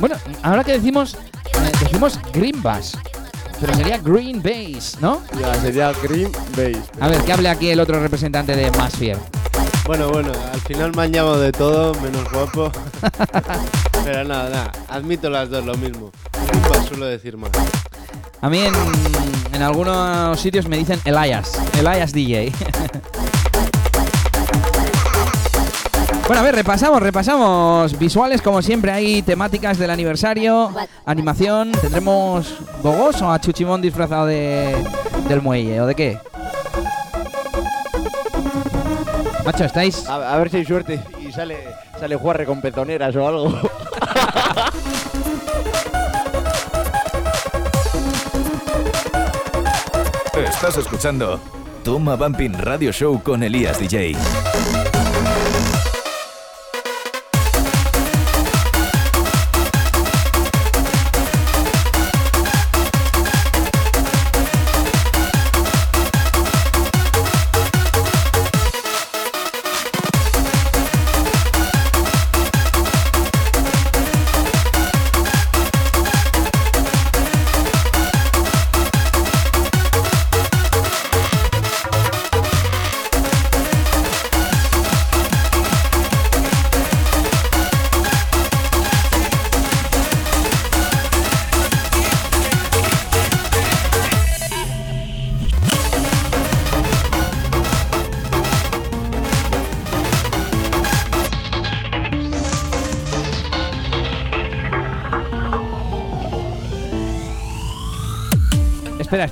[0.00, 1.14] Bueno, ahora que decimos.
[1.14, 2.96] eh, decimos Green Bass.
[3.60, 5.22] Pero sería Green Bass, ¿no?
[5.40, 6.82] Ya, sería Green Base.
[7.00, 9.16] A ver, que hable aquí el otro representante de Masfier.
[9.86, 12.72] Bueno, bueno, al final me han llamado de todo, menos guapo.
[14.04, 16.10] Pero nada, nada, admito las dos, lo mismo.
[16.52, 17.50] Nunca suelo decir más.
[18.40, 18.74] A mí en,
[19.52, 21.52] en algunos sitios me dicen Elias.
[21.78, 22.52] Elias DJ.
[26.32, 28.90] Bueno, a ver, repasamos, repasamos visuales como siempre.
[28.90, 30.72] Hay temáticas del aniversario,
[31.04, 31.72] animación.
[31.72, 34.74] ¿Tendremos Gogos o a Chuchimón disfrazado de,
[35.28, 36.18] del muelle o de qué?
[39.44, 40.08] Macho, estáis.
[40.08, 41.58] A, a ver si hay suerte y sale,
[42.00, 43.54] sale Juarre con pezoneras o algo.
[50.48, 51.38] Estás escuchando
[51.84, 54.16] Toma Bumping Radio Show con Elías DJ.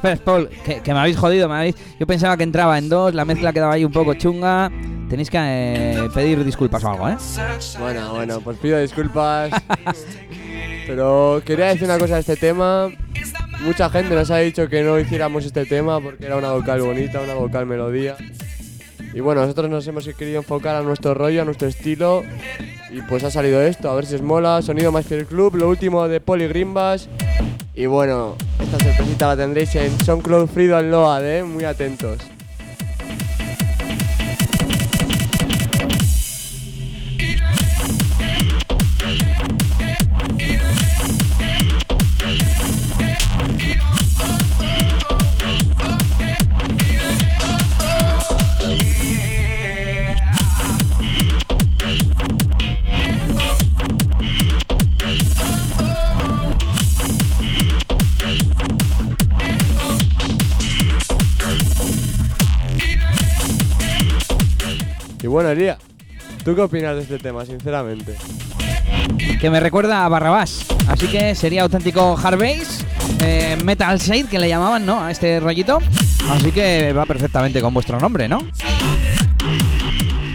[0.01, 1.77] Espera, Paul, que, me habéis jodido, me habéis...
[1.99, 4.73] Yo pensaba que entraba en dos, la mezcla quedaba ahí un poco chunga.
[5.11, 7.17] Tenéis que eh, pedir disculpas o algo, ¿eh?
[7.79, 9.51] Bueno, bueno, pues pido disculpas.
[10.87, 12.89] pero quería decir una cosa de este tema.
[13.61, 17.21] Mucha gente nos ha dicho que no hiciéramos este tema porque era una vocal bonita,
[17.21, 18.17] una vocal melodía.
[19.13, 22.23] Y bueno, nosotros nos hemos querido enfocar a nuestro rollo, a nuestro estilo.
[22.91, 24.63] Y pues ha salido esto, a ver si os mola.
[24.63, 27.11] Sonido Fiel Club, lo último de Poli Grimbas.
[27.75, 31.43] Y bueno, esta sorpresita la tendréis en SoundCloud Frido and Load, ¿eh?
[31.43, 32.19] Muy atentos.
[66.45, 68.17] ¿Tú qué opinas de este tema, sinceramente?
[69.41, 70.67] Que me recuerda a Barrabás.
[70.89, 72.85] Así que sería auténtico Harveys,
[73.21, 75.03] eh, Metal Shade, que le llamaban, ¿no?
[75.03, 75.79] A este rollito.
[76.31, 78.43] Así que va perfectamente con vuestro nombre, ¿no?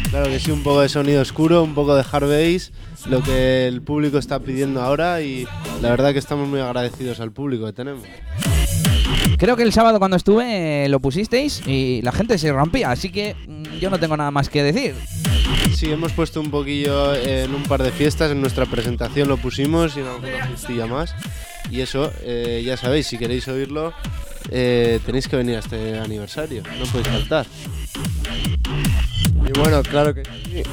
[0.09, 2.71] Claro que sí, un poco de sonido oscuro, un poco de hard bass,
[3.07, 5.47] lo que el público está pidiendo ahora y
[5.81, 8.03] la verdad que estamos muy agradecidos al público que tenemos.
[9.37, 13.11] Creo que el sábado cuando estuve eh, lo pusisteis y la gente se rompía, así
[13.11, 14.95] que mm, yo no tengo nada más que decir.
[15.73, 19.97] Sí, hemos puesto un poquillo en un par de fiestas, en nuestra presentación lo pusimos
[19.97, 21.13] y en alguna fiestilla más.
[21.69, 23.93] Y eso, eh, ya sabéis, si queréis oírlo,
[24.49, 27.45] eh, tenéis que venir a este aniversario, no podéis faltar.
[29.47, 30.63] Y bueno, claro que sí.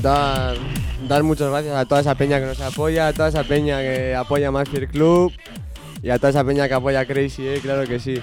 [0.00, 0.56] Dar,
[1.08, 4.14] dar muchas gracias a toda esa peña que nos apoya, a toda esa peña que
[4.14, 5.32] apoya Maxfield Club
[6.02, 7.58] y a toda esa peña que apoya Crazy, ¿eh?
[7.62, 8.20] claro que sí.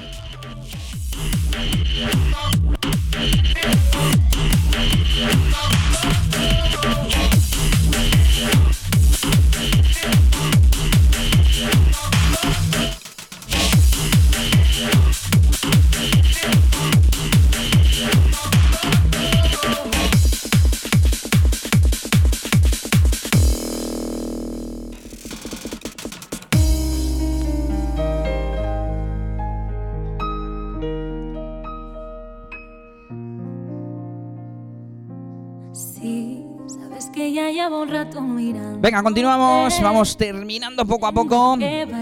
[38.84, 39.82] Venga, continuamos.
[39.82, 41.58] Vamos terminando poco a poco.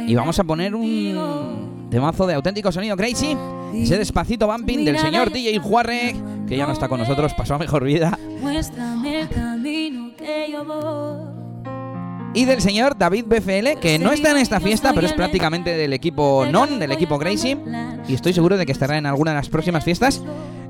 [0.07, 3.37] Y vamos a poner un temazo de auténtico sonido crazy.
[3.75, 6.15] Ese despacito bumping del señor DJ Juarre,
[6.47, 8.17] que ya no está con nosotros, pasó a mejor vida.
[8.41, 12.31] Muéstrame el camino que yo voy.
[12.33, 15.93] Y del señor David BFL, que no está en esta fiesta, pero es prácticamente del
[15.93, 17.57] equipo Non, del equipo Crazy.
[18.07, 20.23] Y estoy seguro de que estará en alguna de las próximas fiestas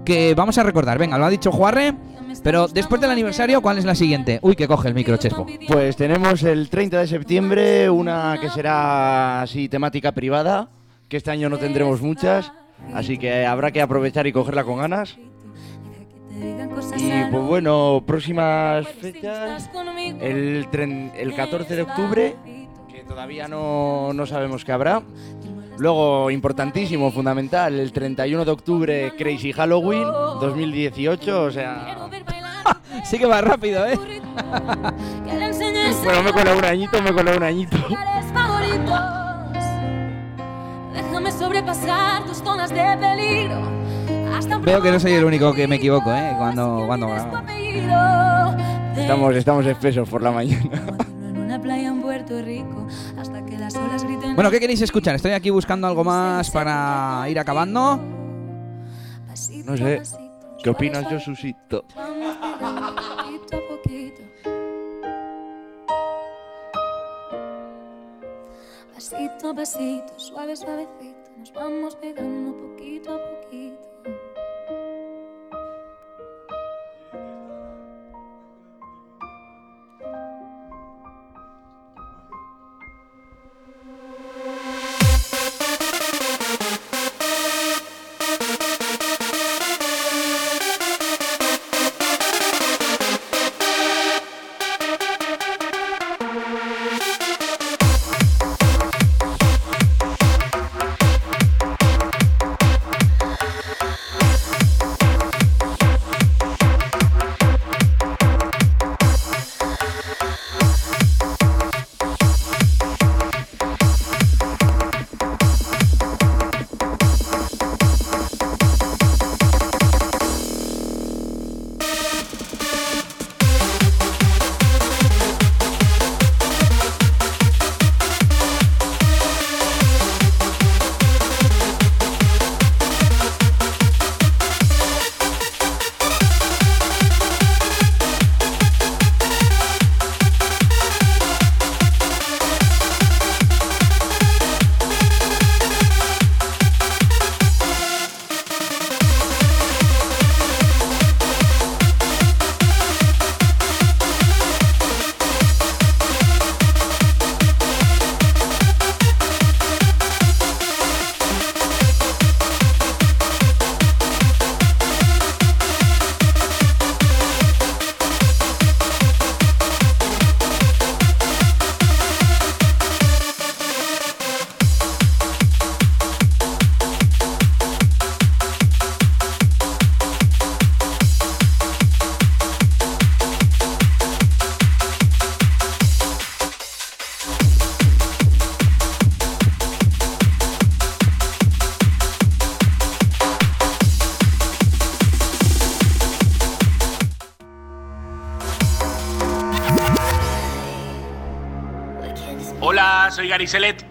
[0.04, 0.98] que vamos a recordar.
[0.98, 1.96] Venga, lo ha dicho Juarre.
[2.44, 4.40] Pero después del aniversario, ¿cuál es la siguiente?
[4.42, 5.46] Uy, que coge el micro, Chespo.
[5.68, 10.70] Pues tenemos el 30 de septiembre una que será así temática privada,
[11.08, 12.52] que este año no tendremos muchas,
[12.94, 15.18] así que habrá que aprovechar y cogerla con ganas.
[16.98, 19.70] Y pues bueno, próximas fechas,
[20.22, 22.36] el, tren- el 14 de octubre,
[22.92, 25.04] que todavía no, no sabemos qué habrá.
[25.82, 32.08] Luego, importantísimo, fundamental, el 31 de octubre, Crazy Halloween 2018, o sea...
[33.04, 33.98] sí que va rápido, ¿eh?
[36.04, 37.78] Bueno, me coló un añito, me coló un añito.
[37.78, 39.00] lugares favoritos.
[40.94, 43.64] Déjame sobrepasar tus zonas de peligro.
[44.38, 46.36] Hasta Veo que no soy el único que me equivoco, ¿eh?
[46.38, 47.08] Cuando, cuando.
[48.96, 50.80] Estamos, estamos espesos por la mañana.
[51.24, 52.86] En una playa en Puerto Rico.
[54.36, 55.16] Bueno, ¿qué queréis escuchar?
[55.16, 57.98] Estoy aquí buscando algo más para ir acabando.
[59.66, 60.02] No sé,
[60.64, 61.86] ¿qué opinas, yo, Susito?
[68.94, 73.91] Pasito a pasito, suave, suavecito, nos vamos pegando poquito a poquito.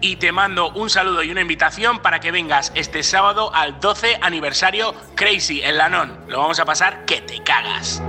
[0.01, 4.19] Y te mando un saludo y una invitación para que vengas este sábado al 12
[4.21, 6.15] aniversario Crazy en Lanón.
[6.27, 8.03] Lo vamos a pasar que te cagas.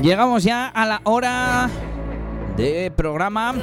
[0.00, 1.68] Llegamos ya a la hora
[2.56, 3.54] de programa.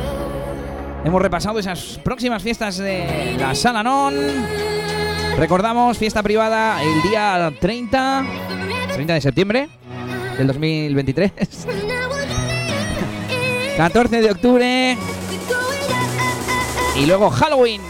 [1.05, 4.13] Hemos repasado esas próximas fiestas de la Sala Non.
[5.37, 8.25] Recordamos, fiesta privada el día 30,
[8.93, 9.69] 30 de septiembre
[10.37, 11.31] del 2023.
[13.79, 14.97] 14 de octubre.
[16.97, 17.81] Y luego Halloween.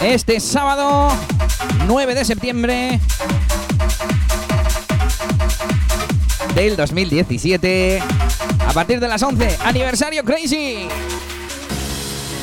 [0.00, 1.10] Este sábado
[1.86, 3.00] 9 de septiembre
[6.54, 8.02] del 2017
[8.70, 10.86] a partir de las 11 aniversario Crazy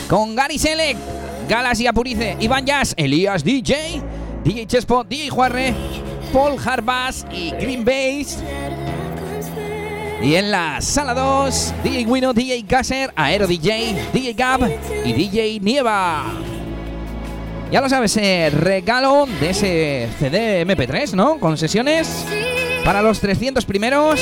[0.09, 0.97] con Gary Selec,
[1.47, 4.01] Galas y Apurice, Iván Jazz, Elías DJ,
[4.43, 5.73] DJ Chespo, DJ Juarre,
[6.33, 8.39] Paul Harbas y Green Bass
[10.21, 14.69] Y en la sala 2, DJ Wino, DJ Kasser, Aero DJ, DJ Gab
[15.05, 16.25] y DJ Nieva.
[17.71, 21.39] Ya lo sabes, eh, regalo de ese CD MP3, ¿no?
[21.39, 22.25] Con sesiones
[22.83, 24.19] para los 300 primeros,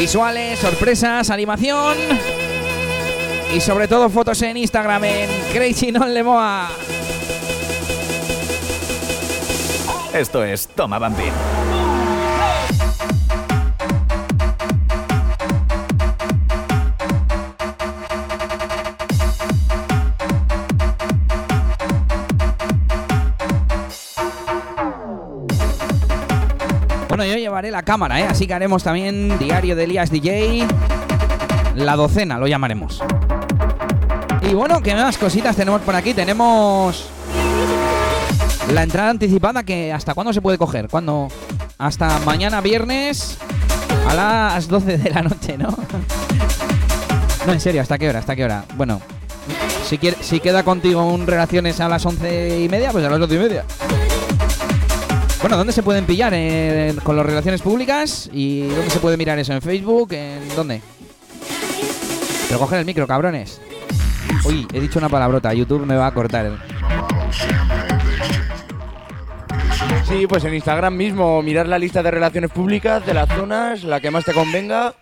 [0.00, 1.94] visuales, sorpresas, animación
[3.54, 6.70] y sobre todo fotos en Instagram en Crazy Non Lemoa.
[10.14, 11.89] Esto es Toma Bambín.
[27.68, 28.26] La cámara, ¿eh?
[28.26, 30.66] Así que haremos también diario de Elías DJ.
[31.74, 33.02] La docena, lo llamaremos.
[34.42, 36.14] Y bueno, ¿qué más cositas tenemos por aquí?
[36.14, 37.10] Tenemos
[38.72, 40.88] la entrada anticipada que hasta cuándo se puede coger?
[40.88, 41.28] ¿Cuándo?
[41.76, 43.36] Hasta mañana viernes
[44.08, 45.76] a las 12 de la noche, ¿no?
[47.46, 48.20] No, en serio, ¿hasta qué hora?
[48.20, 48.64] ¿Hasta qué hora?
[48.76, 49.00] Bueno,
[49.84, 53.34] si, si queda contigo un relaciones a las 11 y media, pues a las 12
[53.34, 53.64] y media.
[55.40, 56.32] Bueno, ¿dónde se pueden pillar?
[56.34, 58.28] Eh, ¿Con las relaciones públicas?
[58.32, 59.54] ¿Y dónde se puede mirar eso?
[59.54, 60.12] ¿En Facebook?
[60.12, 60.82] ¿En dónde?
[62.46, 63.60] Pero coger el micro, cabrones.
[64.44, 65.54] Uy, he dicho una palabrota.
[65.54, 66.58] YouTube me va a cortar.
[70.06, 74.00] Sí, pues en Instagram mismo, mirar la lista de relaciones públicas de las zonas, la
[74.00, 74.94] que más te convenga.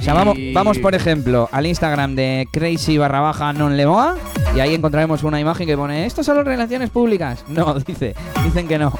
[0.00, 4.16] O sea, vamos, vamos, por ejemplo, al Instagram de crazy barra baja non lemoa
[4.54, 7.44] y ahí encontraremos una imagen que pone ¿Estos son las relaciones públicas?
[7.48, 8.14] No, dice,
[8.44, 8.92] dicen que no.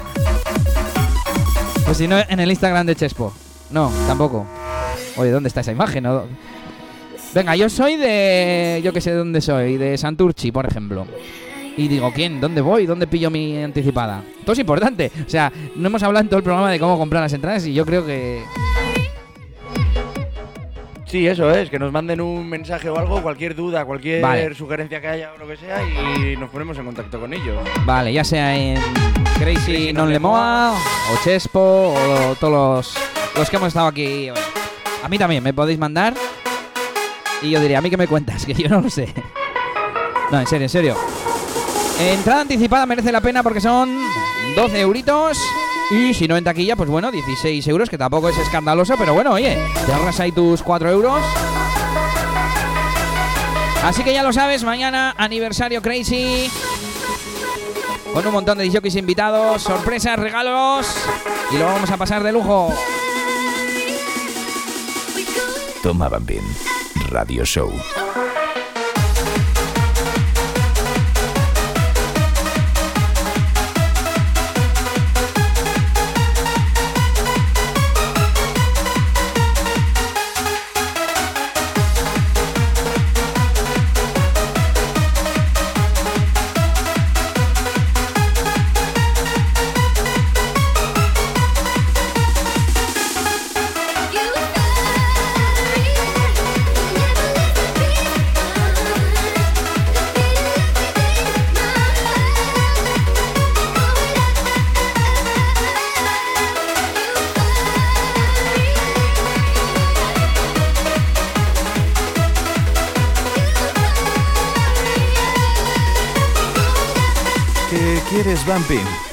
[1.96, 3.32] Si no, en el Instagram de Chespo.
[3.70, 4.46] No, tampoco.
[5.16, 6.06] Oye, ¿dónde está esa imagen?
[7.34, 8.82] Venga, yo soy de...
[8.84, 11.06] Yo que sé de dónde soy, de Santurchi, por ejemplo.
[11.74, 12.38] Y digo, ¿quién?
[12.38, 12.84] ¿Dónde voy?
[12.84, 14.22] ¿Dónde pillo mi anticipada?
[14.44, 15.10] Todo es importante.
[15.26, 17.72] O sea, no hemos hablado en todo el programa de cómo comprar las entradas y
[17.72, 18.42] yo creo que...
[21.16, 24.54] Sí, eso es, que nos manden un mensaje o algo, cualquier duda, cualquier Vale.
[24.54, 27.56] sugerencia que haya o lo que sea y nos ponemos en contacto con ellos.
[27.86, 28.78] Vale, ya sea en
[29.38, 32.94] Crazy Non Lemoa o Chespo o todos los,
[33.34, 34.28] los que hemos estado aquí.
[35.02, 36.12] A mí también me podéis mandar
[37.40, 38.44] y yo diría, ¿a mí qué me cuentas?
[38.46, 39.08] Que yo no lo sé.
[40.30, 40.96] No, en serio, en serio.
[41.98, 43.88] Entrada anticipada merece la pena porque son
[44.54, 45.38] 12 euritos.
[45.90, 49.32] Y si no en taquilla, pues bueno, 16 euros, que tampoco es escandaloso, pero bueno,
[49.32, 49.56] oye,
[49.86, 51.22] te ahorras ahí tus 4 euros.
[53.84, 56.50] Así que ya lo sabes, mañana aniversario Crazy.
[58.12, 60.88] Con un montón de jockeys invitados, sorpresas, regalos.
[61.52, 62.72] Y lo vamos a pasar de lujo.
[65.82, 66.42] Toma Bambín.
[67.10, 67.70] Radio Show.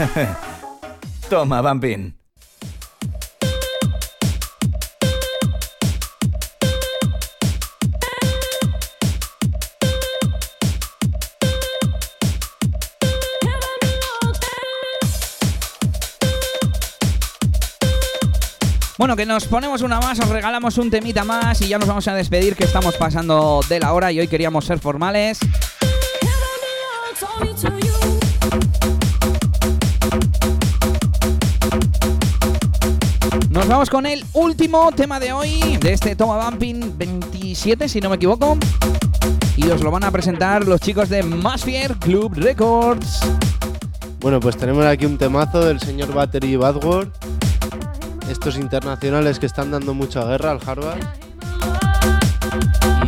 [1.29, 2.15] Toma, Bumpin.
[18.97, 22.07] Bueno, que nos ponemos una más, os regalamos un temita más y ya nos vamos
[22.07, 25.39] a despedir que estamos pasando de la hora y hoy queríamos ser formales.
[33.73, 38.17] Vamos con el último tema de hoy, de este Toma Bumping 27, si no me
[38.17, 38.55] equivoco.
[39.57, 43.21] Y os lo van a presentar los chicos de Masfier Club Records.
[44.19, 47.09] Bueno, pues tenemos aquí un temazo del señor Battery Badward.
[48.29, 51.01] Estos internacionales que están dando mucha guerra al Harvard.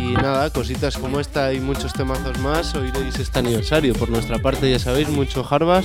[0.00, 3.94] Y nada, cositas como esta y muchos temazos más oiréis este aniversario.
[3.94, 5.84] Por nuestra parte, ya sabéis, mucho Harvard.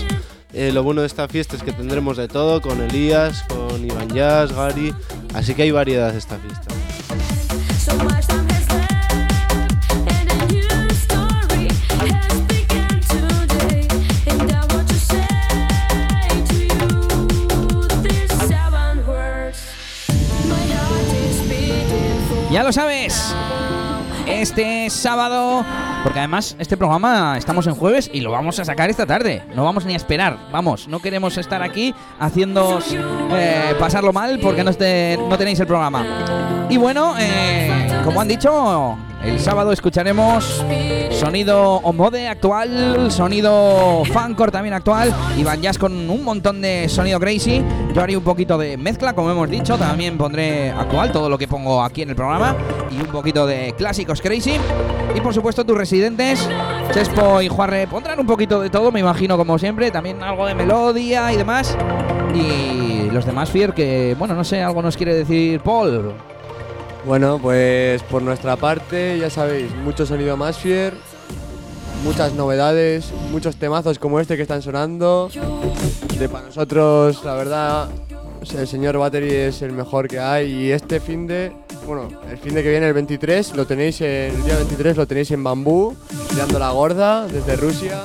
[0.53, 4.09] Eh, lo bueno de esta fiesta es que tendremos de todo, con Elías, con Iván
[4.09, 4.93] Jazz, Gary.
[5.33, 6.75] Así que hay variedad esta fiesta.
[22.51, 23.30] Ya lo sabes.
[24.31, 25.63] Este sábado,
[26.03, 29.43] porque además este programa estamos en jueves y lo vamos a sacar esta tarde.
[29.53, 30.37] No vamos ni a esperar.
[30.51, 32.79] Vamos, no queremos estar aquí haciendo
[33.33, 36.67] eh, pasarlo mal porque no, tenéis el programa.
[36.69, 40.63] Y bueno, eh, como han dicho, el sábado escucharemos
[41.11, 47.19] sonido Omode actual, sonido Fancore también actual y Van Jazz con un montón de sonido
[47.19, 47.63] crazy.
[47.93, 51.47] Yo haré un poquito de mezcla, como hemos dicho, también pondré actual, todo lo que
[51.47, 52.55] pongo aquí en el programa
[52.89, 54.55] y un poquito de clásicos crazy.
[55.15, 56.47] Y por supuesto tus residentes,
[56.93, 60.55] Chespo y Juarre pondrán un poquito de todo, me imagino como siempre, también algo de
[60.55, 61.77] melodía y demás.
[62.33, 66.13] Y los demás Fier que, bueno, no sé, algo nos quiere decir Paul.
[67.05, 70.93] Bueno, pues por nuestra parte, ya sabéis, mucho sonido más fier,
[72.03, 75.29] muchas novedades, muchos temazos como este que están sonando.
[76.19, 77.89] De para nosotros, la verdad,
[78.55, 81.51] el señor Battery es el mejor que hay y este fin de,
[81.87, 85.07] bueno, el fin de que viene el 23, lo tenéis en, el día 23 lo
[85.07, 85.95] tenéis en Bambú,
[86.29, 88.03] tirando la gorda desde Rusia.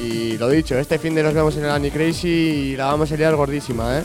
[0.00, 3.10] Y lo dicho, este fin de nos vemos en el Annie Crazy y la vamos
[3.10, 4.04] a liar gordísima, ¿eh?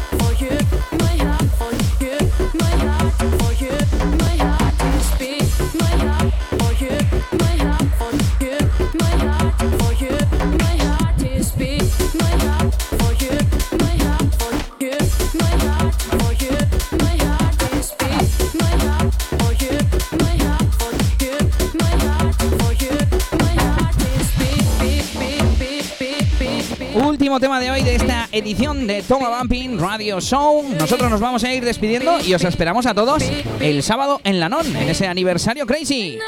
[27.41, 30.63] Tema de hoy de esta edición de Toma Bumping Radio Show.
[30.77, 33.23] Nosotros nos vamos a ir despidiendo y os esperamos a todos
[33.59, 36.19] el sábado en la NON, en ese aniversario crazy.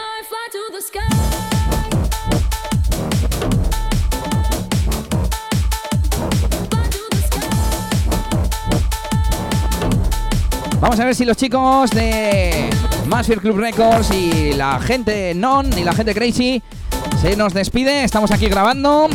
[10.82, 12.72] Vamos a ver si los chicos de
[13.06, 16.64] Master Club Records y la gente Non y la gente Crazy
[17.22, 18.04] se nos despide.
[18.04, 19.10] Estamos aquí grabando.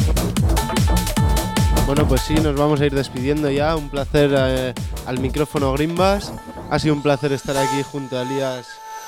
[1.88, 3.74] Bueno, pues sí, nos vamos a ir despidiendo ya.
[3.74, 4.74] Un placer eh,
[5.06, 6.30] al micrófono Grimbas.
[6.70, 8.66] Ha sido un placer estar aquí junto a Elías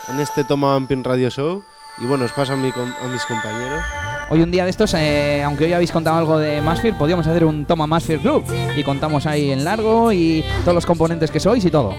[0.09, 1.63] en este Toma Vampin Radio Show.
[1.99, 3.83] Y bueno, os paso a, mi com- a mis compañeros.
[4.31, 7.45] Hoy un día de estos, eh, aunque hoy habéis contado algo de Masfir, podríamos hacer
[7.45, 8.45] un Toma Masfir Club.
[8.75, 11.95] Y contamos ahí en largo y todos los componentes que sois y todo.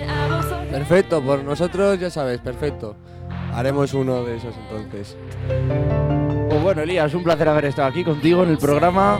[0.71, 2.95] Perfecto, por nosotros ya sabes, perfecto.
[3.53, 5.15] Haremos uno de esos entonces.
[6.49, 9.19] Pues bueno, Elías, un placer haber estado aquí contigo en el programa.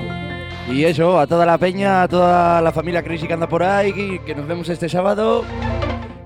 [0.70, 3.94] Y eso, a toda la peña, a toda la familia Crazy que anda por ahí,
[3.94, 5.44] que, que nos vemos este sábado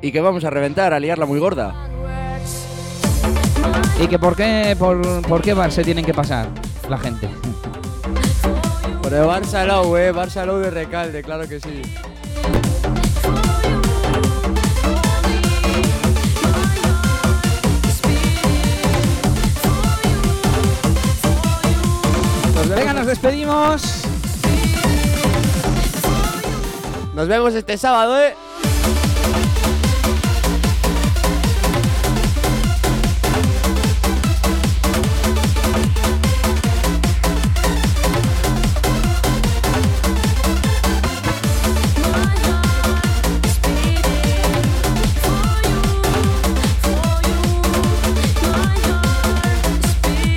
[0.02, 1.74] y que vamos a reventar, a liarla muy gorda.
[4.00, 6.48] ¿Y que por qué, por, por qué bar se tienen que pasar
[6.90, 7.30] la gente?
[9.02, 11.82] Por el Barça Low, eh, Barça Low de Recalde, claro que sí.
[22.76, 24.05] Venga, nos despedimos.
[27.16, 28.36] Nos vemos este sábado, eh.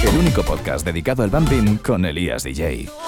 [0.00, 3.07] El único podcast dedicado al bumping con Elías DJ.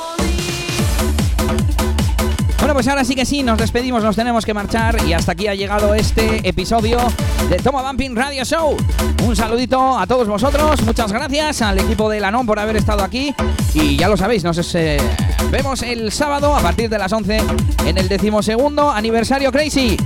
[2.71, 5.49] Bueno, pues ahora sí que sí, nos despedimos, nos tenemos que marchar y hasta aquí
[5.49, 7.01] ha llegado este episodio
[7.49, 8.77] de Toma Bumping Radio Show.
[9.27, 13.35] Un saludito a todos vosotros, muchas gracias al equipo de Lanon por haber estado aquí
[13.75, 14.99] y ya lo sabéis, nos eh,
[15.51, 17.43] vemos el sábado a partir de las 11
[17.87, 19.97] en el decimosegundo aniversario Crazy.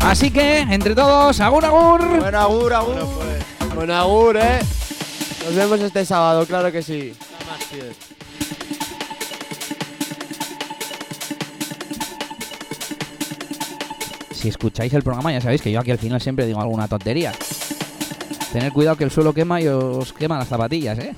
[0.00, 2.06] Así que, entre todos, agur agur.
[2.18, 2.96] Bueno, agur, agur.
[3.74, 4.58] Bueno, agur, eh.
[5.46, 7.14] Nos vemos este sábado, claro que sí.
[14.42, 17.32] Si escucháis el programa ya sabéis que yo aquí al final siempre digo alguna tontería.
[18.52, 21.14] Tener cuidado que el suelo quema y os quema las zapatillas, ¿eh?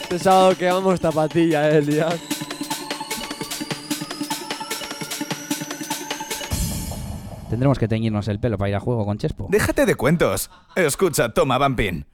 [0.00, 2.18] Este sábado que vamos zapatilla, eh, Elías.
[7.50, 9.48] Tendremos que teñirnos el pelo para ir a juego con Chespo.
[9.50, 10.50] Déjate de cuentos.
[10.74, 12.06] Escucha Toma Bumping.